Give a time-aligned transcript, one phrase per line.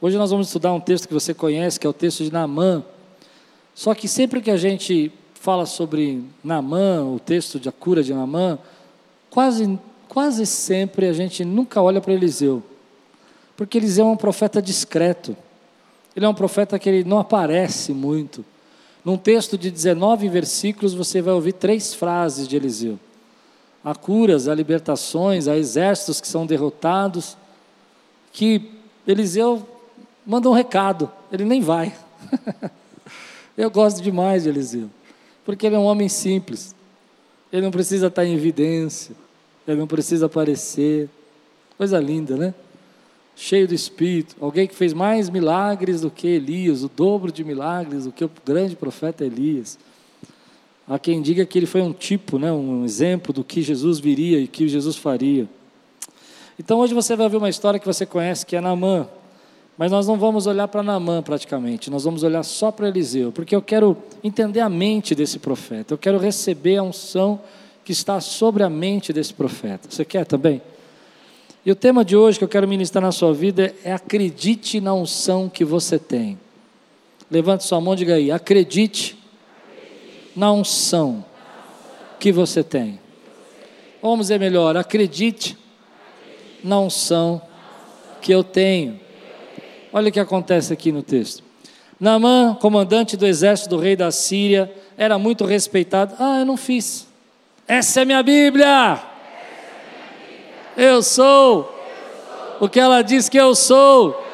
[0.00, 2.84] Hoje nós vamos estudar um texto que você conhece, que é o texto de Naamã.
[3.74, 8.14] Só que sempre que a gente fala sobre Naamã, o texto de a cura de
[8.14, 8.60] Naamã,
[9.28, 9.76] quase,
[10.08, 12.62] quase sempre a gente nunca olha para Eliseu.
[13.56, 15.36] Porque Eliseu é um profeta discreto.
[16.14, 18.44] Ele é um profeta que ele não aparece muito.
[19.04, 23.00] Num texto de 19 versículos, você vai ouvir três frases de Eliseu:
[23.84, 27.36] há curas, há libertações, há exércitos que são derrotados.
[28.32, 28.70] Que
[29.04, 29.66] Eliseu
[30.28, 31.92] manda um recado, ele nem vai.
[33.56, 34.88] Eu gosto demais de Eliseu,
[35.44, 36.76] porque ele é um homem simples,
[37.52, 39.16] ele não precisa estar em evidência,
[39.66, 41.08] ele não precisa aparecer.
[41.76, 42.54] Coisa linda, né?
[43.38, 48.04] cheio do Espírito, alguém que fez mais milagres do que Elias, o dobro de milagres
[48.04, 49.78] do que o grande profeta Elias.
[50.88, 54.40] Há quem diga que ele foi um tipo, né, um exemplo do que Jesus viria
[54.40, 55.48] e que Jesus faria.
[56.58, 59.06] Então hoje você vai ouvir uma história que você conhece, que é Naamã.
[59.78, 63.54] Mas nós não vamos olhar para Naamã praticamente, nós vamos olhar só para Eliseu, porque
[63.54, 67.40] eu quero entender a mente desse profeta, eu quero receber a unção
[67.84, 69.88] que está sobre a mente desse profeta.
[69.88, 70.60] Você quer também?
[71.64, 74.92] E o tema de hoje que eu quero ministrar na sua vida é acredite na
[74.92, 76.36] unção que você tem.
[77.30, 79.16] Levante sua mão e diga aí, acredite
[80.34, 81.24] na unção
[82.18, 82.98] que você tem.
[84.02, 85.56] Vamos dizer melhor, acredite
[86.64, 87.40] na unção
[88.20, 88.98] que eu tenho.
[89.92, 91.42] Olha o que acontece aqui no texto.
[91.98, 96.14] Naamã, comandante do exército do rei da Síria, era muito respeitado.
[96.18, 97.06] Ah, eu não fiz.
[97.66, 99.00] Essa é minha Bíblia.
[100.76, 101.74] Eu sou
[102.60, 104.24] o que ela diz que eu sou.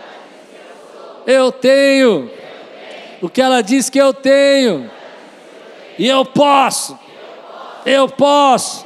[1.26, 2.30] Eu tenho
[3.22, 4.90] o que ela diz que eu tenho.
[5.98, 6.98] E eu posso.
[7.86, 8.84] Eu posso.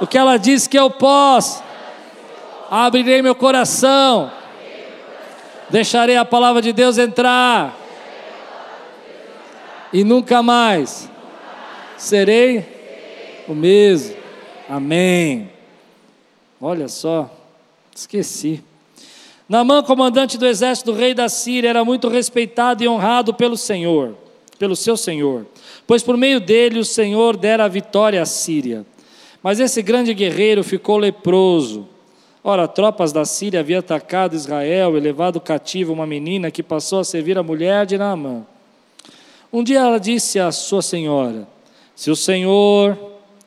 [0.00, 1.62] O que ela diz que eu posso.
[2.70, 4.32] Abrirei meu coração.
[5.70, 7.76] Deixarei a palavra de Deus entrar.
[9.92, 11.08] E nunca mais
[11.96, 12.64] serei
[13.46, 14.16] o mesmo.
[14.68, 15.50] Amém.
[16.60, 17.30] Olha só,
[17.94, 18.62] esqueci.
[19.48, 24.14] Namã, comandante do exército do rei da Síria, era muito respeitado e honrado pelo Senhor,
[24.58, 25.44] pelo seu Senhor,
[25.86, 28.86] pois por meio dele o Senhor dera a vitória à Síria.
[29.42, 31.88] Mas esse grande guerreiro ficou leproso.
[32.42, 37.04] Ora, tropas da Síria haviam atacado Israel e levado cativo uma menina que passou a
[37.04, 38.46] servir a mulher de Naamã.
[39.52, 41.46] Um dia ela disse à sua senhora:
[41.94, 42.96] Se o Senhor,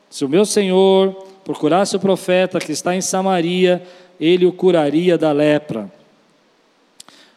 [0.08, 1.12] se o meu Senhor
[1.44, 3.82] procurasse o profeta que está em Samaria,
[4.20, 5.90] ele o curaria da lepra.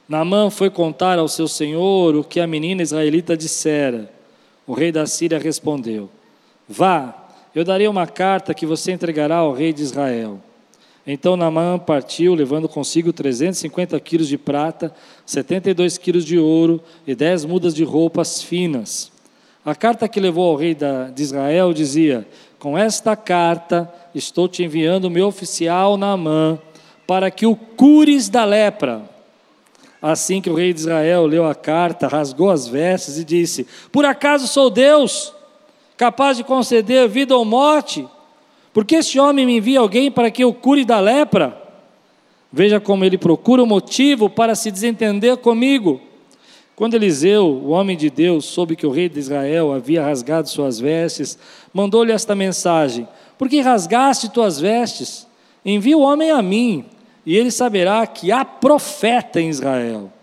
[0.08, 4.10] Naamã foi contar ao seu senhor o que a menina israelita dissera.
[4.66, 6.08] O rei da Síria respondeu:
[6.70, 7.14] Vá,
[7.56, 10.40] eu darei uma carta que você entregará ao rei de Israel.
[11.10, 14.94] Então Naamã partiu, levando consigo 350 quilos de prata,
[15.26, 19.10] 72 quilos de ouro e 10 mudas de roupas finas.
[19.64, 22.28] A carta que levou ao rei de Israel dizia:
[22.60, 26.60] Com esta carta estou te enviando meu oficial Naamã,
[27.08, 29.04] para que o cures da lepra.
[30.02, 34.04] Assim que o rei de Israel leu a carta, rasgou as vestes e disse: Por
[34.04, 35.34] acaso sou Deus,
[35.96, 38.06] capaz de conceder vida ou morte?
[38.78, 41.60] Porque este homem me envia alguém para que eu cure da lepra?
[42.54, 46.00] Veja como ele procura o um motivo para se desentender comigo.
[46.76, 50.80] Quando Eliseu, o homem de Deus, soube que o rei de Israel havia rasgado suas
[50.80, 51.40] vestes,
[51.74, 55.26] mandou-lhe esta mensagem: Por que rasgaste tuas vestes?
[55.66, 56.86] Envia o homem a mim,
[57.26, 60.14] e ele saberá que há profeta em Israel.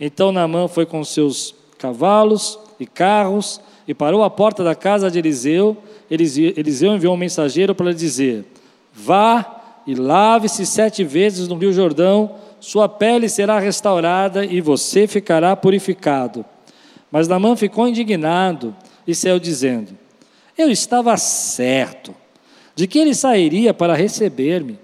[0.00, 5.18] Então Naamã foi com seus cavalos e carros e parou à porta da casa de
[5.18, 5.76] Eliseu.
[6.14, 8.44] Eliseu enviou um mensageiro para lhe dizer:
[8.92, 15.56] Vá e lave-se sete vezes no Rio Jordão sua pele será restaurada e você ficará
[15.56, 16.44] purificado.
[17.10, 19.98] Mas Namã ficou indignado e saiu dizendo:
[20.56, 22.14] Eu estava certo
[22.76, 24.78] de que ele sairia para receber-me.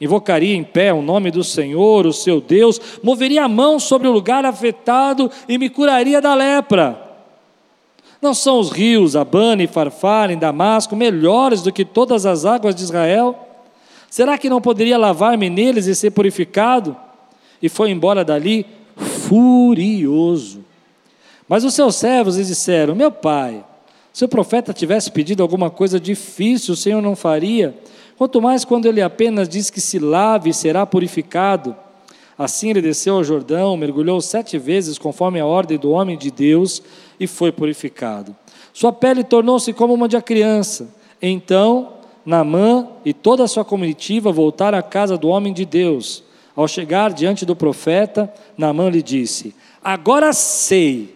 [0.00, 4.12] Invocaria em pé o nome do Senhor, o seu Deus, moveria a mão sobre o
[4.12, 7.01] lugar afetado e me curaria da lepra.
[8.22, 12.74] Não são os rios Abana e Farfar em Damasco melhores do que todas as águas
[12.74, 13.36] de Israel?
[14.08, 16.96] Será que não poderia lavar-me neles e ser purificado?
[17.62, 18.66] e foi embora dali
[18.96, 20.64] furioso.
[21.48, 23.64] Mas os seus servos lhe disseram: Meu pai,
[24.12, 27.78] se o profeta tivesse pedido alguma coisa difícil, o Senhor não faria,
[28.18, 31.76] quanto mais quando ele apenas diz que se lave e será purificado.
[32.36, 36.82] Assim ele desceu ao Jordão, mergulhou sete vezes conforme a ordem do homem de Deus
[37.22, 38.34] e foi purificado.
[38.72, 40.92] Sua pele tornou-se como uma de criança.
[41.20, 41.94] Então
[42.26, 46.24] Naamã e toda a sua comitiva voltaram à casa do homem de Deus.
[46.54, 51.14] Ao chegar diante do profeta, Naamã lhe disse: Agora sei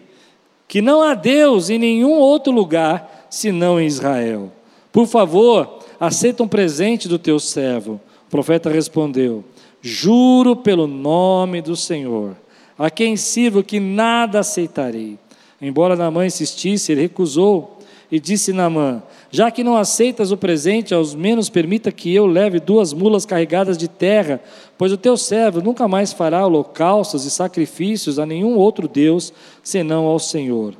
[0.65, 4.49] que não há Deus em nenhum outro lugar senão em Israel.
[4.91, 7.99] Por favor, aceita um presente do teu servo.
[8.27, 9.43] O profeta respondeu:
[9.81, 12.35] Juro pelo nome do Senhor,
[12.77, 15.17] a quem sirvo que nada aceitarei.
[15.61, 17.77] Embora Naamã insistisse, ele recusou
[18.11, 19.01] e disse Naamã:
[19.31, 23.77] Já que não aceitas o presente, aos menos permita que eu leve duas mulas carregadas
[23.77, 24.39] de terra,
[24.77, 29.33] pois o teu servo nunca mais fará holocaustos e sacrifícios a nenhum outro Deus
[29.63, 30.75] senão ao Senhor.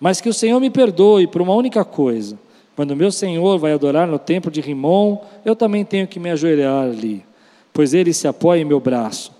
[0.00, 2.38] Mas que o Senhor me perdoe por uma única coisa.
[2.76, 6.84] Quando meu Senhor vai adorar no templo de Rimon, eu também tenho que me ajoelhar
[6.84, 7.24] ali,
[7.72, 9.32] pois ele se apoia em meu braço.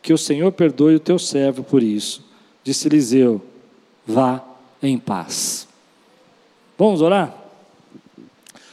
[0.00, 2.24] Que o Senhor perdoe o teu servo por isso.
[2.62, 3.42] Disse Eliseu:
[4.06, 4.42] Vá
[4.82, 5.66] em paz.
[6.78, 7.34] Vamos orar?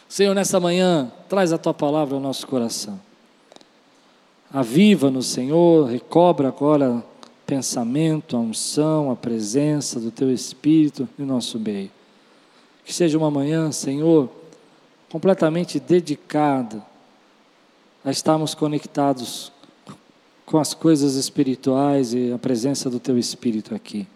[0.07, 2.99] Senhor, nessa manhã, traz a tua palavra ao nosso coração.
[4.51, 7.03] Aviva-nos, Senhor, recobra agora
[7.47, 11.89] pensamento, a unção, a presença do teu Espírito em nosso meio.
[12.85, 14.29] Que seja uma manhã, Senhor,
[15.09, 16.85] completamente dedicada
[18.05, 19.51] a estarmos conectados
[20.45, 24.07] com as coisas espirituais e a presença do teu Espírito aqui.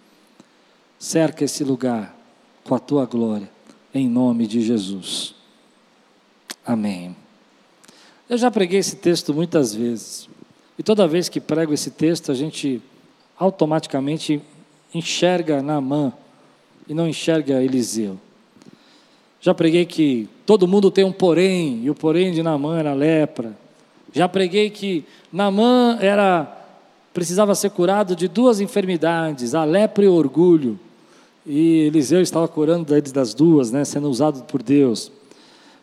[1.00, 2.16] Cerca esse lugar
[2.64, 3.50] com a tua glória
[3.94, 5.34] em nome de Jesus.
[6.66, 7.16] Amém.
[8.30, 10.30] Eu já preguei esse texto muitas vezes,
[10.78, 12.82] e toda vez que prego esse texto, a gente
[13.38, 14.42] automaticamente
[14.94, 16.14] enxerga Naamã
[16.88, 18.20] e não enxerga Eliseu.
[19.40, 23.58] Já preguei que todo mundo tem um porém, e o porém de Naamã era lepra.
[24.14, 26.54] Já preguei que Naamã era
[27.14, 30.80] precisava ser curado de duas enfermidades, a lepra e o orgulho.
[31.50, 35.10] E Eliseu estava curando eles das duas, né, sendo usado por Deus.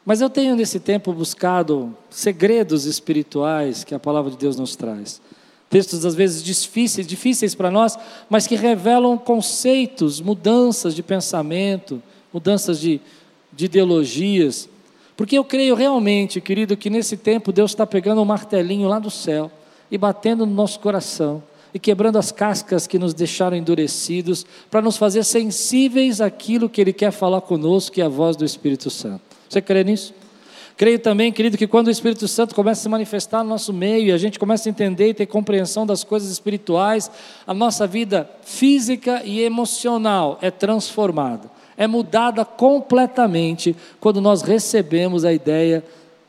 [0.05, 5.23] Mas eu tenho nesse tempo buscado segredos espirituais que a palavra de Deus nos traz.
[5.71, 12.79] Textos às vezes difíceis, difíceis para nós, mas que revelam conceitos, mudanças de pensamento, mudanças
[12.79, 13.01] de,
[13.51, 14.69] de ideologias.
[15.17, 19.11] Porque eu creio realmente, querido, que nesse tempo Deus está pegando um martelinho lá do
[19.11, 19.51] céu
[19.91, 21.43] e batendo no nosso coração
[21.75, 26.93] e quebrando as cascas que nos deixaram endurecidos, para nos fazer sensíveis àquilo que Ele
[26.93, 29.21] quer falar conosco, que é a voz do Espírito Santo.
[29.49, 30.15] Você crê nisso?
[30.77, 34.07] Creio também, querido, que quando o Espírito Santo começa a se manifestar no nosso meio
[34.07, 37.11] e a gente começa a entender e ter compreensão das coisas espirituais,
[37.47, 45.33] a nossa vida física e emocional é transformada, é mudada completamente quando nós recebemos a
[45.33, 45.85] ideia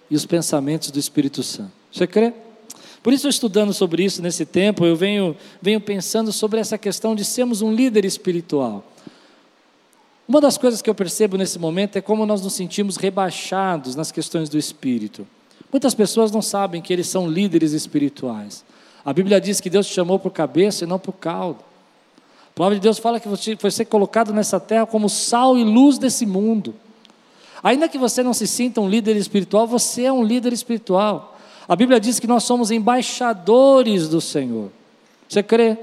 [0.09, 1.71] e os pensamentos do Espírito Santo.
[1.91, 2.33] Você crê?
[3.05, 7.23] Por isso, estudando sobre isso nesse tempo, eu venho, venho pensando sobre essa questão de
[7.23, 8.83] sermos um líder espiritual.
[10.27, 14.11] Uma das coisas que eu percebo nesse momento é como nós nos sentimos rebaixados nas
[14.11, 15.27] questões do espírito.
[15.71, 18.65] Muitas pessoas não sabem que eles são líderes espirituais.
[19.05, 21.59] A Bíblia diz que Deus te chamou por cabeça e não por cauda.
[22.49, 25.63] A palavra de Deus fala que você foi ser colocado nessa terra como sal e
[25.63, 26.73] luz desse mundo.
[27.61, 31.34] Ainda que você não se sinta um líder espiritual, você é um líder espiritual.
[31.67, 34.71] A Bíblia diz que nós somos embaixadores do Senhor.
[35.27, 35.77] Você crê?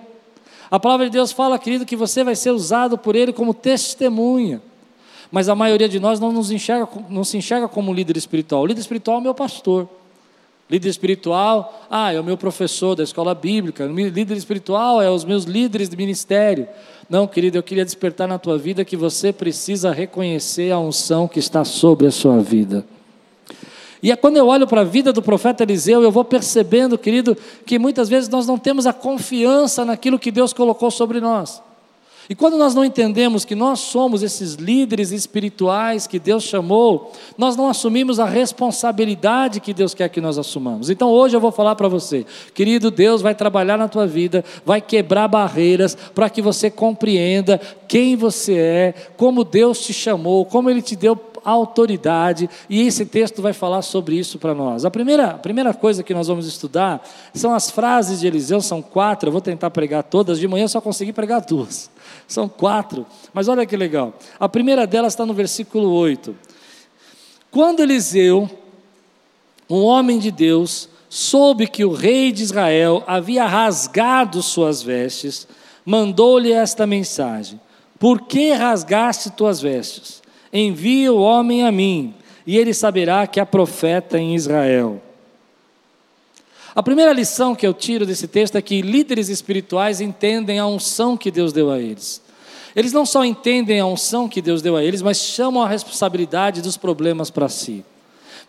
[0.70, 4.62] A palavra de Deus fala, querido, que você vai ser usado por Ele como testemunha.
[5.30, 8.62] Mas a maioria de nós não, nos enxerga, não se enxerga como líder espiritual.
[8.62, 9.88] O líder espiritual é o meu pastor.
[10.70, 13.84] Líder espiritual, ah, é o meu professor da escola bíblica.
[13.84, 16.66] Líder espiritual é os meus líderes de ministério.
[17.10, 21.38] Não, querido, eu queria despertar na tua vida que você precisa reconhecer a unção que
[21.38, 22.86] está sobre a sua vida.
[24.02, 27.36] E é quando eu olho para a vida do profeta Eliseu, eu vou percebendo, querido,
[27.64, 31.62] que muitas vezes nós não temos a confiança naquilo que Deus colocou sobre nós.
[32.28, 37.56] E quando nós não entendemos que nós somos esses líderes espirituais que Deus chamou, nós
[37.56, 40.88] não assumimos a responsabilidade que Deus quer que nós assumamos.
[40.88, 44.80] Então hoje eu vou falar para você, querido, Deus vai trabalhar na tua vida, vai
[44.80, 50.80] quebrar barreiras para que você compreenda quem você é, como Deus te chamou, como Ele
[50.80, 54.84] te deu autoridade, e esse texto vai falar sobre isso para nós.
[54.84, 58.82] A primeira, a primeira coisa que nós vamos estudar são as frases de Eliseu, são
[58.82, 61.90] quatro, eu vou tentar pregar todas, de manhã eu só consegui pregar duas.
[62.28, 64.14] São quatro, mas olha que legal.
[64.38, 66.34] A primeira delas está no versículo 8.
[67.50, 68.48] Quando Eliseu,
[69.68, 75.46] um homem de Deus, soube que o rei de Israel havia rasgado suas vestes,
[75.84, 77.60] mandou-lhe esta mensagem:
[77.98, 80.21] Por que rasgaste tuas vestes?
[80.52, 82.14] Envia o homem a mim,
[82.46, 85.00] e ele saberá que há profeta em Israel.
[86.74, 91.16] A primeira lição que eu tiro desse texto é que líderes espirituais entendem a unção
[91.16, 92.22] que Deus deu a eles.
[92.74, 96.62] Eles não só entendem a unção que Deus deu a eles, mas chamam a responsabilidade
[96.62, 97.84] dos problemas para si.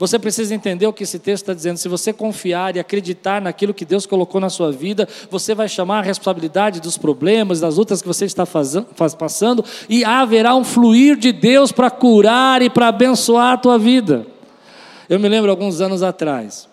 [0.04, 1.78] Você precisa entender o que esse texto está dizendo.
[1.78, 6.00] Se você confiar e acreditar naquilo que Deus colocou na sua vida, você vai chamar
[6.00, 10.64] a responsabilidade dos problemas, das lutas que você está fazendo, faz, passando, e haverá um
[10.66, 14.28] fluir de Deus para curar e para abençoar a tua vida.
[15.08, 16.68] Eu me lembro alguns anos atrás,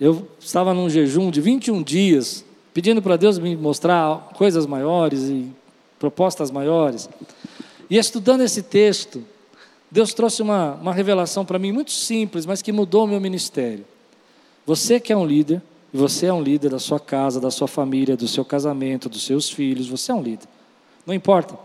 [0.00, 5.52] eu estava num jejum de 21 dias, pedindo para Deus me mostrar coisas maiores e
[6.00, 7.08] propostas maiores.
[7.88, 9.24] E estudando esse texto,
[9.90, 13.84] Deus trouxe uma, uma revelação para mim muito simples, mas que mudou o meu ministério.
[14.64, 15.60] Você que é um líder,
[15.92, 19.24] e você é um líder da sua casa, da sua família, do seu casamento, dos
[19.24, 20.46] seus filhos, você é um líder.
[21.04, 21.58] Não importa.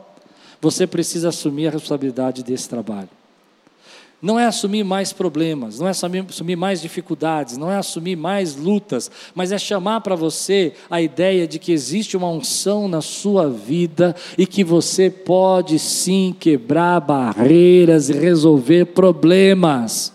[0.60, 3.10] Você precisa assumir a responsabilidade desse trabalho
[4.22, 9.12] não é assumir mais problemas, não é assumir mais dificuldades, não é assumir mais lutas,
[9.36, 14.16] mas é chamar para você a ideia de que existe uma unção na sua vida
[14.38, 20.15] e que você pode sim quebrar barreiras e resolver problemas.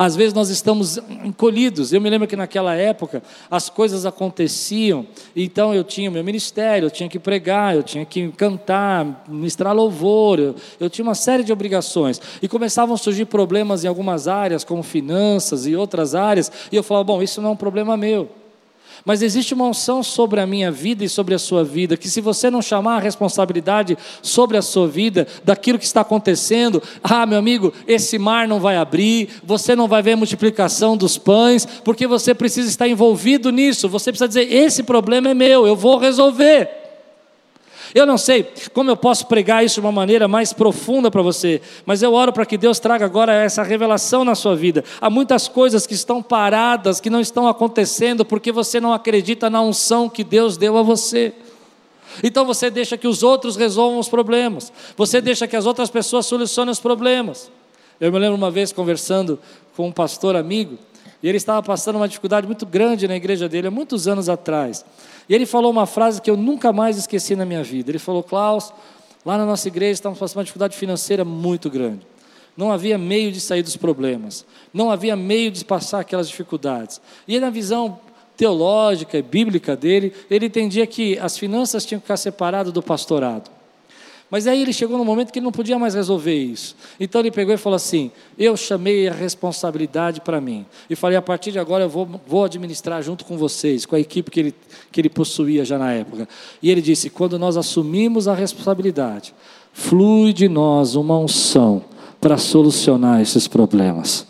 [0.00, 1.92] Às vezes nós estamos encolhidos.
[1.92, 6.86] Eu me lembro que naquela época as coisas aconteciam, então eu tinha o meu ministério,
[6.86, 11.44] eu tinha que pregar, eu tinha que cantar, ministrar louvor, eu, eu tinha uma série
[11.44, 12.18] de obrigações.
[12.40, 16.82] E começavam a surgir problemas em algumas áreas, como finanças e outras áreas, e eu
[16.82, 18.39] falava: bom, isso não é um problema meu.
[19.04, 22.20] Mas existe uma unção sobre a minha vida e sobre a sua vida, que se
[22.20, 27.38] você não chamar a responsabilidade sobre a sua vida, daquilo que está acontecendo, ah, meu
[27.38, 32.06] amigo, esse mar não vai abrir, você não vai ver a multiplicação dos pães, porque
[32.06, 36.89] você precisa estar envolvido nisso, você precisa dizer: esse problema é meu, eu vou resolver.
[37.94, 41.60] Eu não sei como eu posso pregar isso de uma maneira mais profunda para você,
[41.84, 44.84] mas eu oro para que Deus traga agora essa revelação na sua vida.
[45.00, 49.60] Há muitas coisas que estão paradas, que não estão acontecendo, porque você não acredita na
[49.60, 51.32] unção que Deus deu a você.
[52.22, 56.26] Então você deixa que os outros resolvam os problemas, você deixa que as outras pessoas
[56.26, 57.50] solucionem os problemas.
[58.00, 59.38] Eu me lembro uma vez conversando
[59.76, 60.78] com um pastor amigo,
[61.22, 64.84] e ele estava passando uma dificuldade muito grande na igreja dele, há muitos anos atrás.
[65.28, 67.90] E ele falou uma frase que eu nunca mais esqueci na minha vida.
[67.90, 68.72] Ele falou: Klaus,
[69.24, 72.06] lá na nossa igreja estamos passando uma dificuldade financeira muito grande.
[72.56, 77.00] Não havia meio de sair dos problemas, não havia meio de passar aquelas dificuldades.
[77.28, 78.00] E na visão
[78.36, 83.50] teológica e bíblica dele, ele entendia que as finanças tinham que ficar separadas do pastorado.
[84.30, 86.76] Mas aí ele chegou no momento que ele não podia mais resolver isso.
[87.00, 90.64] Então ele pegou e falou assim: Eu chamei a responsabilidade para mim.
[90.88, 94.00] E falei: A partir de agora eu vou, vou administrar junto com vocês, com a
[94.00, 94.54] equipe que ele,
[94.92, 96.28] que ele possuía já na época.
[96.62, 99.34] E ele disse: Quando nós assumimos a responsabilidade,
[99.72, 101.84] flui de nós uma unção
[102.20, 104.26] para solucionar esses problemas.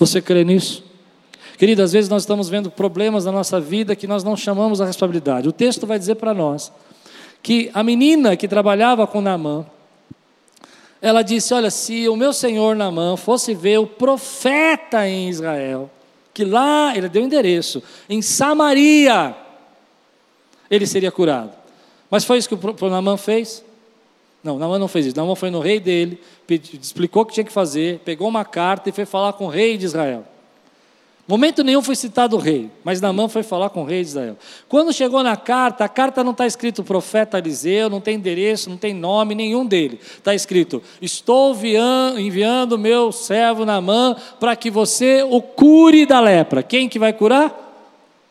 [0.00, 0.82] Você crê nisso?
[1.56, 4.86] Querido, às vezes nós estamos vendo problemas na nossa vida que nós não chamamos a
[4.86, 5.48] responsabilidade.
[5.48, 6.72] O texto vai dizer para nós
[7.42, 9.64] que a menina que trabalhava com Naamã,
[11.00, 15.90] ela disse: Olha, se o meu senhor Naamã fosse ver o profeta em Israel,
[16.34, 19.34] que lá, ele deu endereço, em Samaria,
[20.70, 21.52] ele seria curado.
[22.10, 23.64] Mas foi isso que o Naamã fez?
[24.42, 25.16] Não, Naamã não fez isso.
[25.16, 28.92] Naamã foi no rei dele, explicou o que tinha que fazer, pegou uma carta e
[28.92, 30.24] foi falar com o rei de Israel.
[31.28, 34.38] Momento nenhum foi citado o rei, mas Naamã foi falar com o rei de Israel.
[34.66, 38.78] Quando chegou na carta, a carta não está escrito profeta Eliseu, não tem endereço, não
[38.78, 40.00] tem nome nenhum dele.
[40.02, 41.54] Está escrito: Estou
[42.16, 46.62] enviando meu servo Naamã para que você o cure da lepra.
[46.62, 47.54] Quem que vai curar?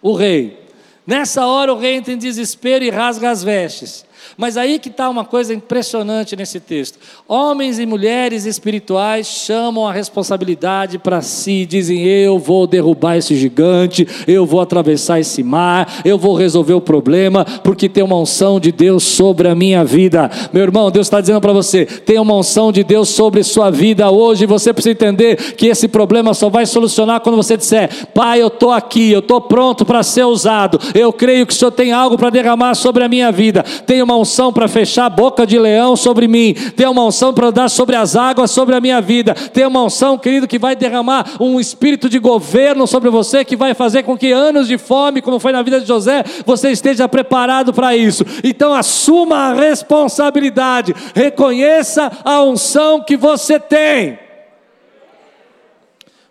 [0.02, 0.66] O rei.
[1.06, 4.07] Nessa hora o rei entra em desespero e rasga as vestes.
[4.36, 7.00] Mas aí que está uma coisa impressionante nesse texto.
[7.28, 14.08] Homens e mulheres espirituais chamam a responsabilidade para si, dizem: Eu vou derrubar esse gigante,
[14.28, 18.72] eu vou atravessar esse mar, eu vou resolver o problema, porque tem uma unção de
[18.72, 20.30] Deus sobre a minha vida.
[20.52, 24.10] Meu irmão, Deus está dizendo para você: tem uma unção de Deus sobre sua vida
[24.10, 24.46] hoje.
[24.46, 28.72] Você precisa entender que esse problema só vai solucionar quando você disser: Pai, eu estou
[28.72, 32.30] aqui, eu estou pronto para ser usado, eu creio que o Senhor tem algo para
[32.30, 33.64] derramar sobre a minha vida.
[33.86, 37.52] Tem uma unção para fechar a boca de leão sobre mim, tem uma unção para
[37.52, 41.38] dar sobre as águas sobre a minha vida, tem uma unção, querido, que vai derramar
[41.40, 45.40] um espírito de governo sobre você, que vai fazer com que anos de fome, como
[45.40, 48.26] foi na vida de José, você esteja preparado para isso.
[48.44, 54.20] Então assuma a responsabilidade, reconheça a unção que você tem.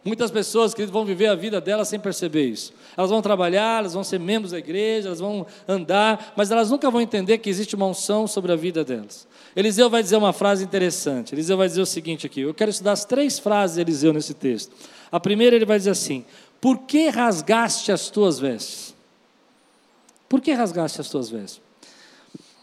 [0.06, 2.72] Muitas pessoas, querido, vão viver a vida delas sem perceber isso.
[2.96, 6.90] Elas vão trabalhar, elas vão ser membros da igreja, elas vão andar, mas elas nunca
[6.90, 9.28] vão entender que existe uma unção sobre a vida delas.
[9.54, 11.34] Eliseu vai dizer uma frase interessante.
[11.34, 12.40] Eliseu vai dizer o seguinte aqui.
[12.40, 14.74] Eu quero estudar as três frases de Eliseu nesse texto.
[15.12, 16.24] A primeira ele vai dizer assim:
[16.60, 18.94] Por que rasgaste as tuas vestes?
[20.28, 21.60] Por que rasgaste as tuas vestes?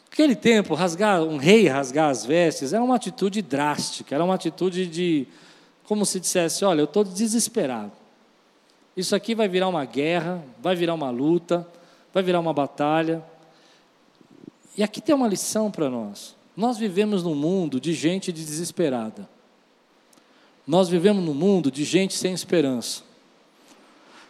[0.09, 4.85] Naquele tempo, rasgar, um rei rasgar as vestes era uma atitude drástica, era uma atitude
[4.85, 5.27] de
[5.85, 8.02] como se dissesse: Olha, eu estou desesperado.
[8.95, 11.67] Isso aqui vai virar uma guerra, vai virar uma luta,
[12.13, 13.23] vai virar uma batalha.
[14.77, 16.35] E aqui tem uma lição para nós.
[16.55, 19.27] Nós vivemos num mundo de gente desesperada.
[20.65, 23.01] Nós vivemos num mundo de gente sem esperança.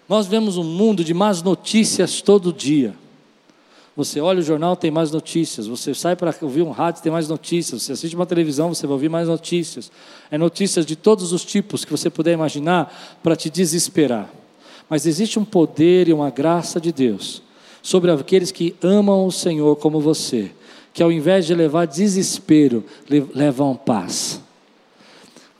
[0.08, 2.96] Nós vivemos um mundo de más notícias todo dia.
[3.96, 5.68] Você olha o jornal, tem mais notícias.
[5.68, 7.84] Você sai para ouvir um rádio, tem mais notícias.
[7.84, 9.92] Você assiste uma televisão, você vai ouvir mais notícias.
[10.32, 14.43] É notícias de todos os tipos que você puder imaginar para te desesperar.
[14.94, 17.42] Mas existe um poder e uma graça de Deus
[17.82, 20.52] sobre aqueles que amam o Senhor como você,
[20.94, 22.86] que ao invés de levar desespero,
[23.34, 24.40] levam paz.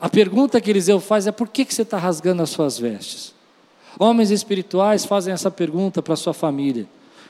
[0.00, 3.34] A pergunta que Eliseu faz é: por que, que você está rasgando as suas vestes?
[3.98, 6.86] Homens espirituais fazem essa pergunta para sua família.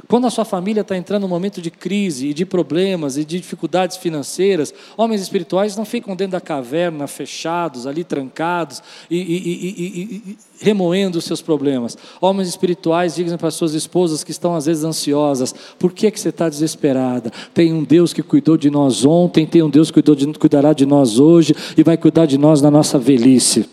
[0.09, 3.39] Quando a sua família está entrando num momento de crise e de problemas e de
[3.39, 10.15] dificuldades financeiras, homens espirituais não ficam dentro da caverna, fechados, ali trancados e, e, e,
[10.31, 11.97] e remoendo os seus problemas.
[12.21, 16.29] Homens espirituais dizem para suas esposas que estão às vezes ansiosas: por que, que você
[16.29, 17.31] está desesperada?
[17.53, 20.73] Tem um Deus que cuidou de nós ontem, tem um Deus que cuidou de, cuidará
[20.73, 23.67] de nós hoje e vai cuidar de nós na nossa velhice.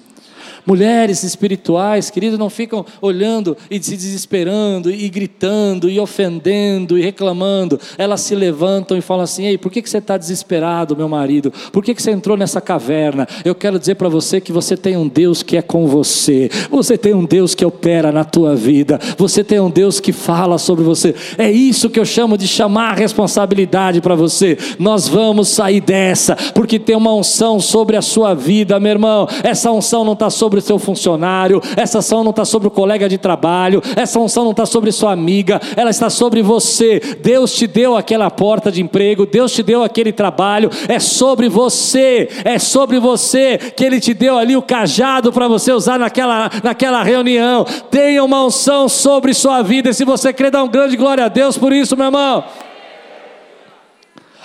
[0.65, 7.79] Mulheres espirituais, querido, não ficam olhando e se desesperando, e gritando, e ofendendo, e reclamando.
[7.97, 11.51] Elas se levantam e falam assim: Ei, por que, que você está desesperado, meu marido?
[11.71, 13.27] Por que, que você entrou nessa caverna?
[13.45, 16.97] Eu quero dizer para você que você tem um Deus que é com você, você
[16.97, 20.83] tem um Deus que opera na tua vida, você tem um Deus que fala sobre
[20.83, 21.15] você.
[21.37, 24.57] É isso que eu chamo de chamar a responsabilidade para você.
[24.77, 29.27] Nós vamos sair dessa, porque tem uma unção sobre a sua vida, meu irmão.
[29.43, 32.71] Essa unção não está sobre sobre o seu funcionário, essa unção não está sobre o
[32.71, 36.99] colega de trabalho, essa unção não está sobre sua amiga, ela está sobre você.
[37.21, 42.27] Deus te deu aquela porta de emprego, Deus te deu aquele trabalho, é sobre você,
[42.43, 47.01] é sobre você que Ele te deu ali o cajado para você usar naquela, naquela
[47.01, 47.63] reunião.
[47.89, 51.29] Tenha uma unção sobre sua vida, e se você crê, dá um grande glória a
[51.29, 52.43] Deus por isso, meu irmão.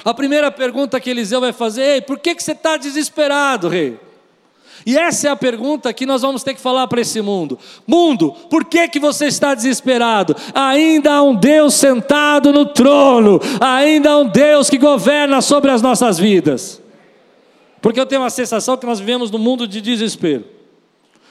[0.05, 4.06] A primeira pergunta que Eliseu vai fazer: Ei, por que, que você está desesperado, rei?
[4.87, 8.31] E essa é a pergunta que nós vamos ter que falar para esse mundo: Mundo,
[8.49, 10.37] por que, que você está desesperado?
[10.55, 15.83] Ainda há um Deus sentado no trono, ainda há um Deus que governa sobre as
[15.83, 16.81] nossas vidas.
[17.83, 20.45] Porque eu tenho uma sensação que nós vivemos num mundo de desespero.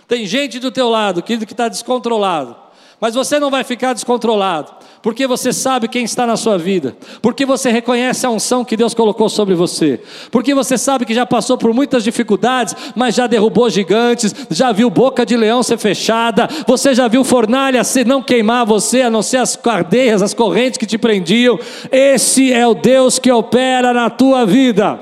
[0.06, 2.65] Tem gente do teu lado, que está descontrolado.
[3.00, 7.46] Mas você não vai ficar descontrolado, porque você sabe quem está na sua vida, porque
[7.46, 11.58] você reconhece a unção que Deus colocou sobre você, porque você sabe que já passou
[11.58, 16.96] por muitas dificuldades, mas já derrubou gigantes, já viu boca de leão ser fechada, você
[16.96, 20.86] já viu fornalha se não queimar você, a não ser as cadeias, as correntes que
[20.86, 21.60] te prendiam.
[21.92, 24.98] Esse é o Deus que opera na tua vida.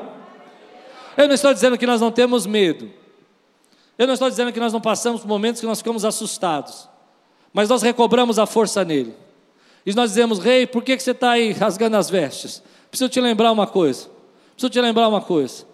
[1.16, 2.90] Eu não estou dizendo que nós não temos medo,
[4.00, 6.92] eu não estou dizendo que nós não passamos momentos que nós ficamos assustados
[7.54, 9.16] mas nós recobramos a força nele.
[9.86, 12.64] E nós dizemos, rei, por que, que você está aí rasgando as vestes?
[12.90, 14.10] Preciso te lembrar uma coisa.
[14.54, 15.66] Preciso te lembrar uma coisa.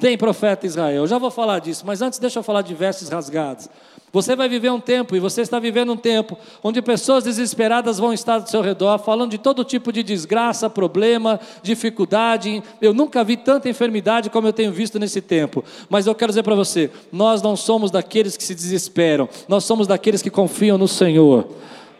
[0.00, 3.08] Tem profeta Israel, eu já vou falar disso, mas antes deixa eu falar de vestes
[3.08, 3.68] rasgadas.
[4.12, 8.12] Você vai viver um tempo, e você está vivendo um tempo, onde pessoas desesperadas vão
[8.12, 12.62] estar do seu redor, falando de todo tipo de desgraça, problema, dificuldade.
[12.80, 15.62] Eu nunca vi tanta enfermidade como eu tenho visto nesse tempo.
[15.90, 19.86] Mas eu quero dizer para você: nós não somos daqueles que se desesperam, nós somos
[19.86, 21.48] daqueles que confiam no Senhor,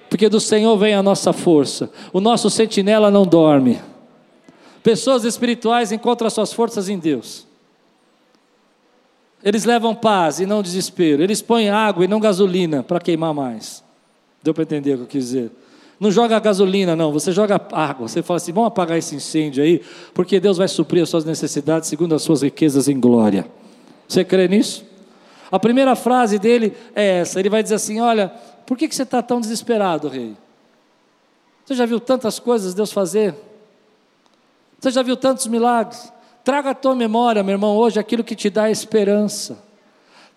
[0.09, 1.91] porque do Senhor vem a nossa força.
[2.13, 3.81] O nosso sentinela não dorme.
[4.83, 7.48] Pessoas espirituais encontram as suas forças em Deus.
[9.43, 11.23] Eles levam paz e não desespero.
[11.23, 13.85] Eles põem água e não gasolina para queimar mais.
[14.43, 15.51] Deu para entender o que eu quis dizer?
[16.01, 17.13] Não joga gasolina, não.
[17.13, 18.09] Você joga água.
[18.09, 19.83] Você fala assim: vamos apagar esse incêndio aí,
[20.15, 23.47] porque Deus vai suprir as suas necessidades segundo as suas riquezas em glória.
[24.07, 24.85] Você crê nisso?
[25.51, 28.33] A primeira frase dele é essa: ele vai dizer assim: Olha,
[28.67, 30.37] por que, que você está tão desesperado, rei?
[31.65, 33.35] Você já viu tantas coisas Deus fazer?
[34.79, 36.13] Você já viu tantos milagres?
[36.49, 39.63] Traga à tua memória, meu irmão, hoje aquilo que te dá esperança.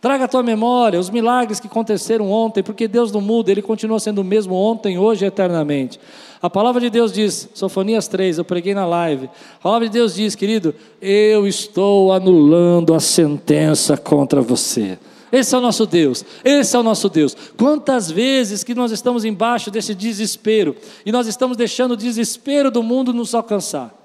[0.01, 3.97] Traga à tua memória os milagres que aconteceram ontem, porque Deus não muda, Ele continua
[3.97, 5.97] sendo o mesmo ontem, hoje e eternamente.
[6.41, 9.29] A palavra de Deus diz, Sofonias 3, eu preguei na live.
[9.57, 14.99] A palavra de Deus diz, querido, eu estou anulando a sentença contra você.
[15.31, 17.37] Esse é o nosso Deus, esse é o nosso Deus.
[17.57, 22.83] Quantas vezes que nós estamos embaixo desse desespero e nós estamos deixando o desespero do
[22.83, 24.00] mundo nos alcançar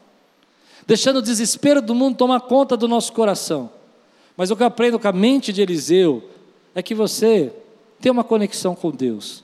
[0.86, 3.70] deixando o desespero do mundo tomar conta do nosso coração.
[4.36, 6.30] Mas o que eu aprendo com a mente de Eliseu
[6.74, 7.52] é que você
[8.00, 9.42] tem uma conexão com Deus.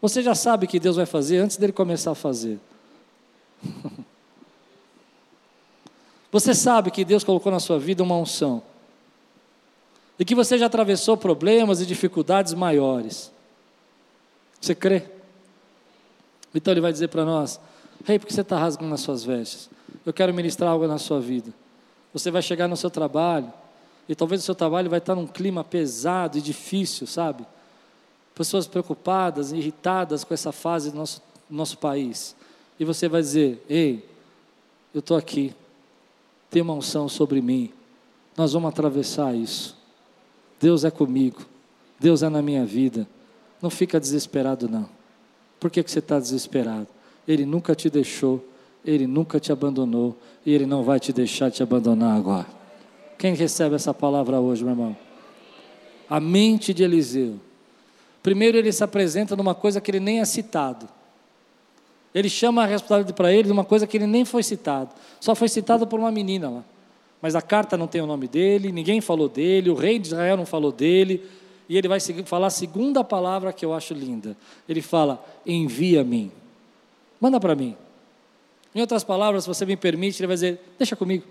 [0.00, 2.58] Você já sabe o que Deus vai fazer antes dele começar a fazer.
[6.32, 8.62] Você sabe que Deus colocou na sua vida uma unção.
[10.18, 13.30] e que você já atravessou problemas e dificuldades maiores.
[14.58, 15.02] Você crê?
[16.54, 17.60] Então ele vai dizer para nós:
[18.04, 19.68] Rei, hey, por que você está rasgando as suas vestes?
[20.04, 21.52] Eu quero ministrar algo na sua vida.
[22.12, 23.52] Você vai chegar no seu trabalho,
[24.08, 27.46] e talvez o seu trabalho vai estar num clima pesado e difícil, sabe?
[28.34, 32.34] Pessoas preocupadas, irritadas com essa fase do nosso, do nosso país.
[32.78, 34.04] E você vai dizer: Ei,
[34.92, 35.54] eu estou aqui,
[36.50, 37.72] tem uma unção sobre mim,
[38.36, 39.76] nós vamos atravessar isso.
[40.60, 41.46] Deus é comigo,
[41.98, 43.06] Deus é na minha vida.
[43.60, 44.88] Não fica desesperado, não.
[45.60, 46.88] Por que, que você está desesperado?
[47.26, 48.44] Ele nunca te deixou,
[48.84, 52.46] Ele nunca te abandonou e Ele não vai te deixar te abandonar agora.
[53.18, 54.96] Quem recebe essa palavra hoje, meu irmão?
[56.08, 57.40] A mente de Eliseu.
[58.22, 60.88] Primeiro, ele se apresenta numa coisa que ele nem é citado.
[62.14, 64.90] Ele chama a responsabilidade para ele de uma coisa que ele nem foi citado.
[65.20, 66.64] Só foi citado por uma menina lá
[67.22, 70.36] mas a carta não tem o nome dele, ninguém falou dele, o rei de Israel
[70.36, 71.24] não falou dele,
[71.68, 74.36] e ele vai falar a segunda palavra que eu acho linda.
[74.68, 76.32] Ele fala: envia-me,
[77.20, 77.76] manda para mim.
[78.74, 81.24] Em outras palavras, se você me permite, ele vai dizer: deixa comigo,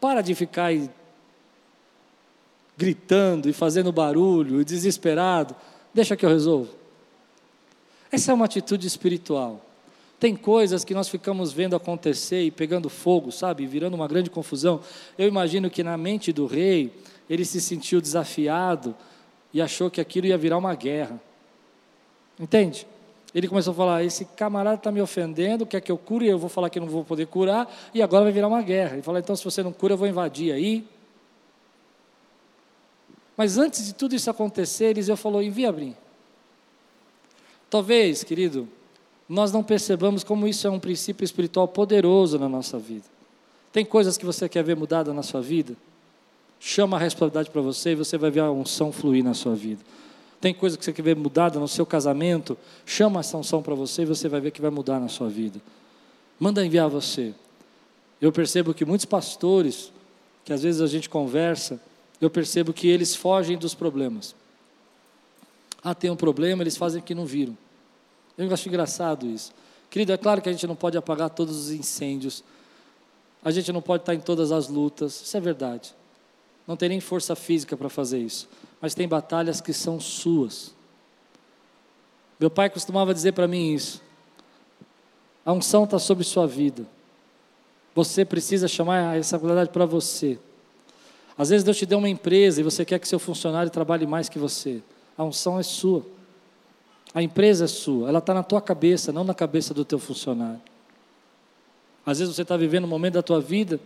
[0.00, 0.90] para de ficar aí
[2.76, 5.54] gritando e fazendo barulho e desesperado,
[5.92, 6.70] deixa que eu resolvo.
[8.10, 9.64] Essa é uma atitude espiritual.
[10.20, 14.80] Tem coisas que nós ficamos vendo acontecer e pegando fogo, sabe, virando uma grande confusão.
[15.18, 16.92] Eu imagino que na mente do rei,
[17.28, 18.94] ele se sentiu desafiado
[19.52, 21.20] e achou que aquilo ia virar uma guerra.
[22.38, 22.86] Entende?
[23.34, 26.48] Ele começou a falar: esse camarada está me ofendendo, quer que eu cure, eu vou
[26.48, 28.94] falar que não vou poder curar, e agora vai virar uma guerra.
[28.94, 30.86] Ele falou: então, se você não cura, eu vou invadir aí.
[33.36, 35.96] Mas antes de tudo isso acontecer, Eliseu falou: envia abrir.
[37.68, 38.68] Talvez, querido,
[39.28, 43.04] nós não percebamos como isso é um princípio espiritual poderoso na nossa vida.
[43.72, 45.76] Tem coisas que você quer ver mudada na sua vida?
[46.60, 49.82] Chama a responsabilidade para você e você vai ver a unção fluir na sua vida.
[50.44, 52.54] Tem coisas que você quer ver mudada no seu casamento?
[52.84, 55.58] Chama essa unção para você e você vai ver que vai mudar na sua vida.
[56.38, 57.32] Manda enviar você.
[58.20, 59.90] Eu percebo que muitos pastores,
[60.44, 61.80] que às vezes a gente conversa,
[62.20, 64.34] eu percebo que eles fogem dos problemas.
[65.82, 67.56] Ah, tem um problema, eles fazem que não viram.
[68.36, 69.50] Eu acho engraçado isso.
[69.88, 72.44] Querido, é claro que a gente não pode apagar todos os incêndios,
[73.42, 75.94] a gente não pode estar em todas as lutas, isso é verdade.
[76.68, 78.46] Não tem nem força física para fazer isso,
[78.84, 80.74] mas tem batalhas que são suas.
[82.38, 84.02] Meu pai costumava dizer para mim isso.
[85.42, 86.86] A unção está sobre sua vida.
[87.94, 90.38] Você precisa chamar essa qualidade para você.
[91.38, 94.28] Às vezes Deus te deu uma empresa e você quer que seu funcionário trabalhe mais
[94.28, 94.82] que você.
[95.16, 96.04] A unção é sua.
[97.14, 100.60] A empresa é sua, ela está na tua cabeça, não na cabeça do teu funcionário.
[102.04, 103.80] Às vezes você está vivendo um momento da tua vida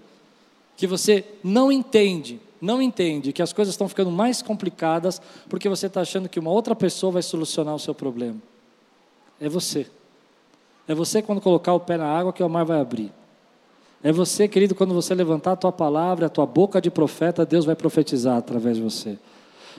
[0.77, 5.87] que você não entende, não entende que as coisas estão ficando mais complicadas porque você
[5.87, 8.41] está achando que uma outra pessoa vai solucionar o seu problema.
[9.41, 9.87] É você.
[10.87, 13.13] É você quando colocar o pé na água que o mar vai abrir.
[14.03, 17.65] É você, querido, quando você levantar a tua palavra, a tua boca de profeta, Deus
[17.65, 19.19] vai profetizar através de você.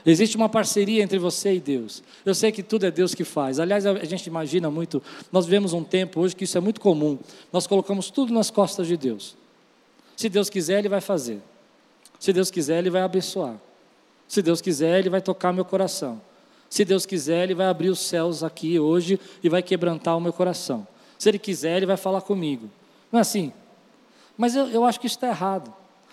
[0.04, 2.02] Existe uma parceria entre você e Deus.
[2.24, 3.58] Eu sei que tudo é Deus que faz.
[3.58, 7.18] Aliás, a gente imagina muito, nós vivemos um tempo hoje que isso é muito comum.
[7.52, 9.36] Nós colocamos tudo nas costas de Deus.
[10.16, 11.40] Se Deus quiser, Ele vai fazer.
[12.20, 13.56] Se Deus quiser, Ele vai abençoar.
[14.28, 16.20] Se Deus quiser, Ele vai tocar meu coração.
[16.68, 20.32] Se Deus quiser, Ele vai abrir os céus aqui hoje e vai quebrantar o meu
[20.32, 20.86] coração.
[21.18, 22.70] Se Ele quiser, Ele vai falar comigo.
[23.10, 23.52] Não é assim?
[24.36, 25.72] Mas eu, eu acho que isso está errado.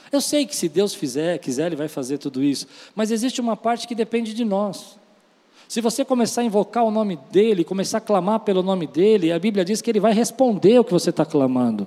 [0.09, 2.65] Eu sei que se Deus fizer, quiser, Ele vai fazer tudo isso,
[2.95, 4.97] mas existe uma parte que depende de nós.
[5.67, 9.37] Se você começar a invocar o nome dEle, começar a clamar pelo nome dEle, a
[9.37, 11.85] Bíblia diz que Ele vai responder o que você está clamando.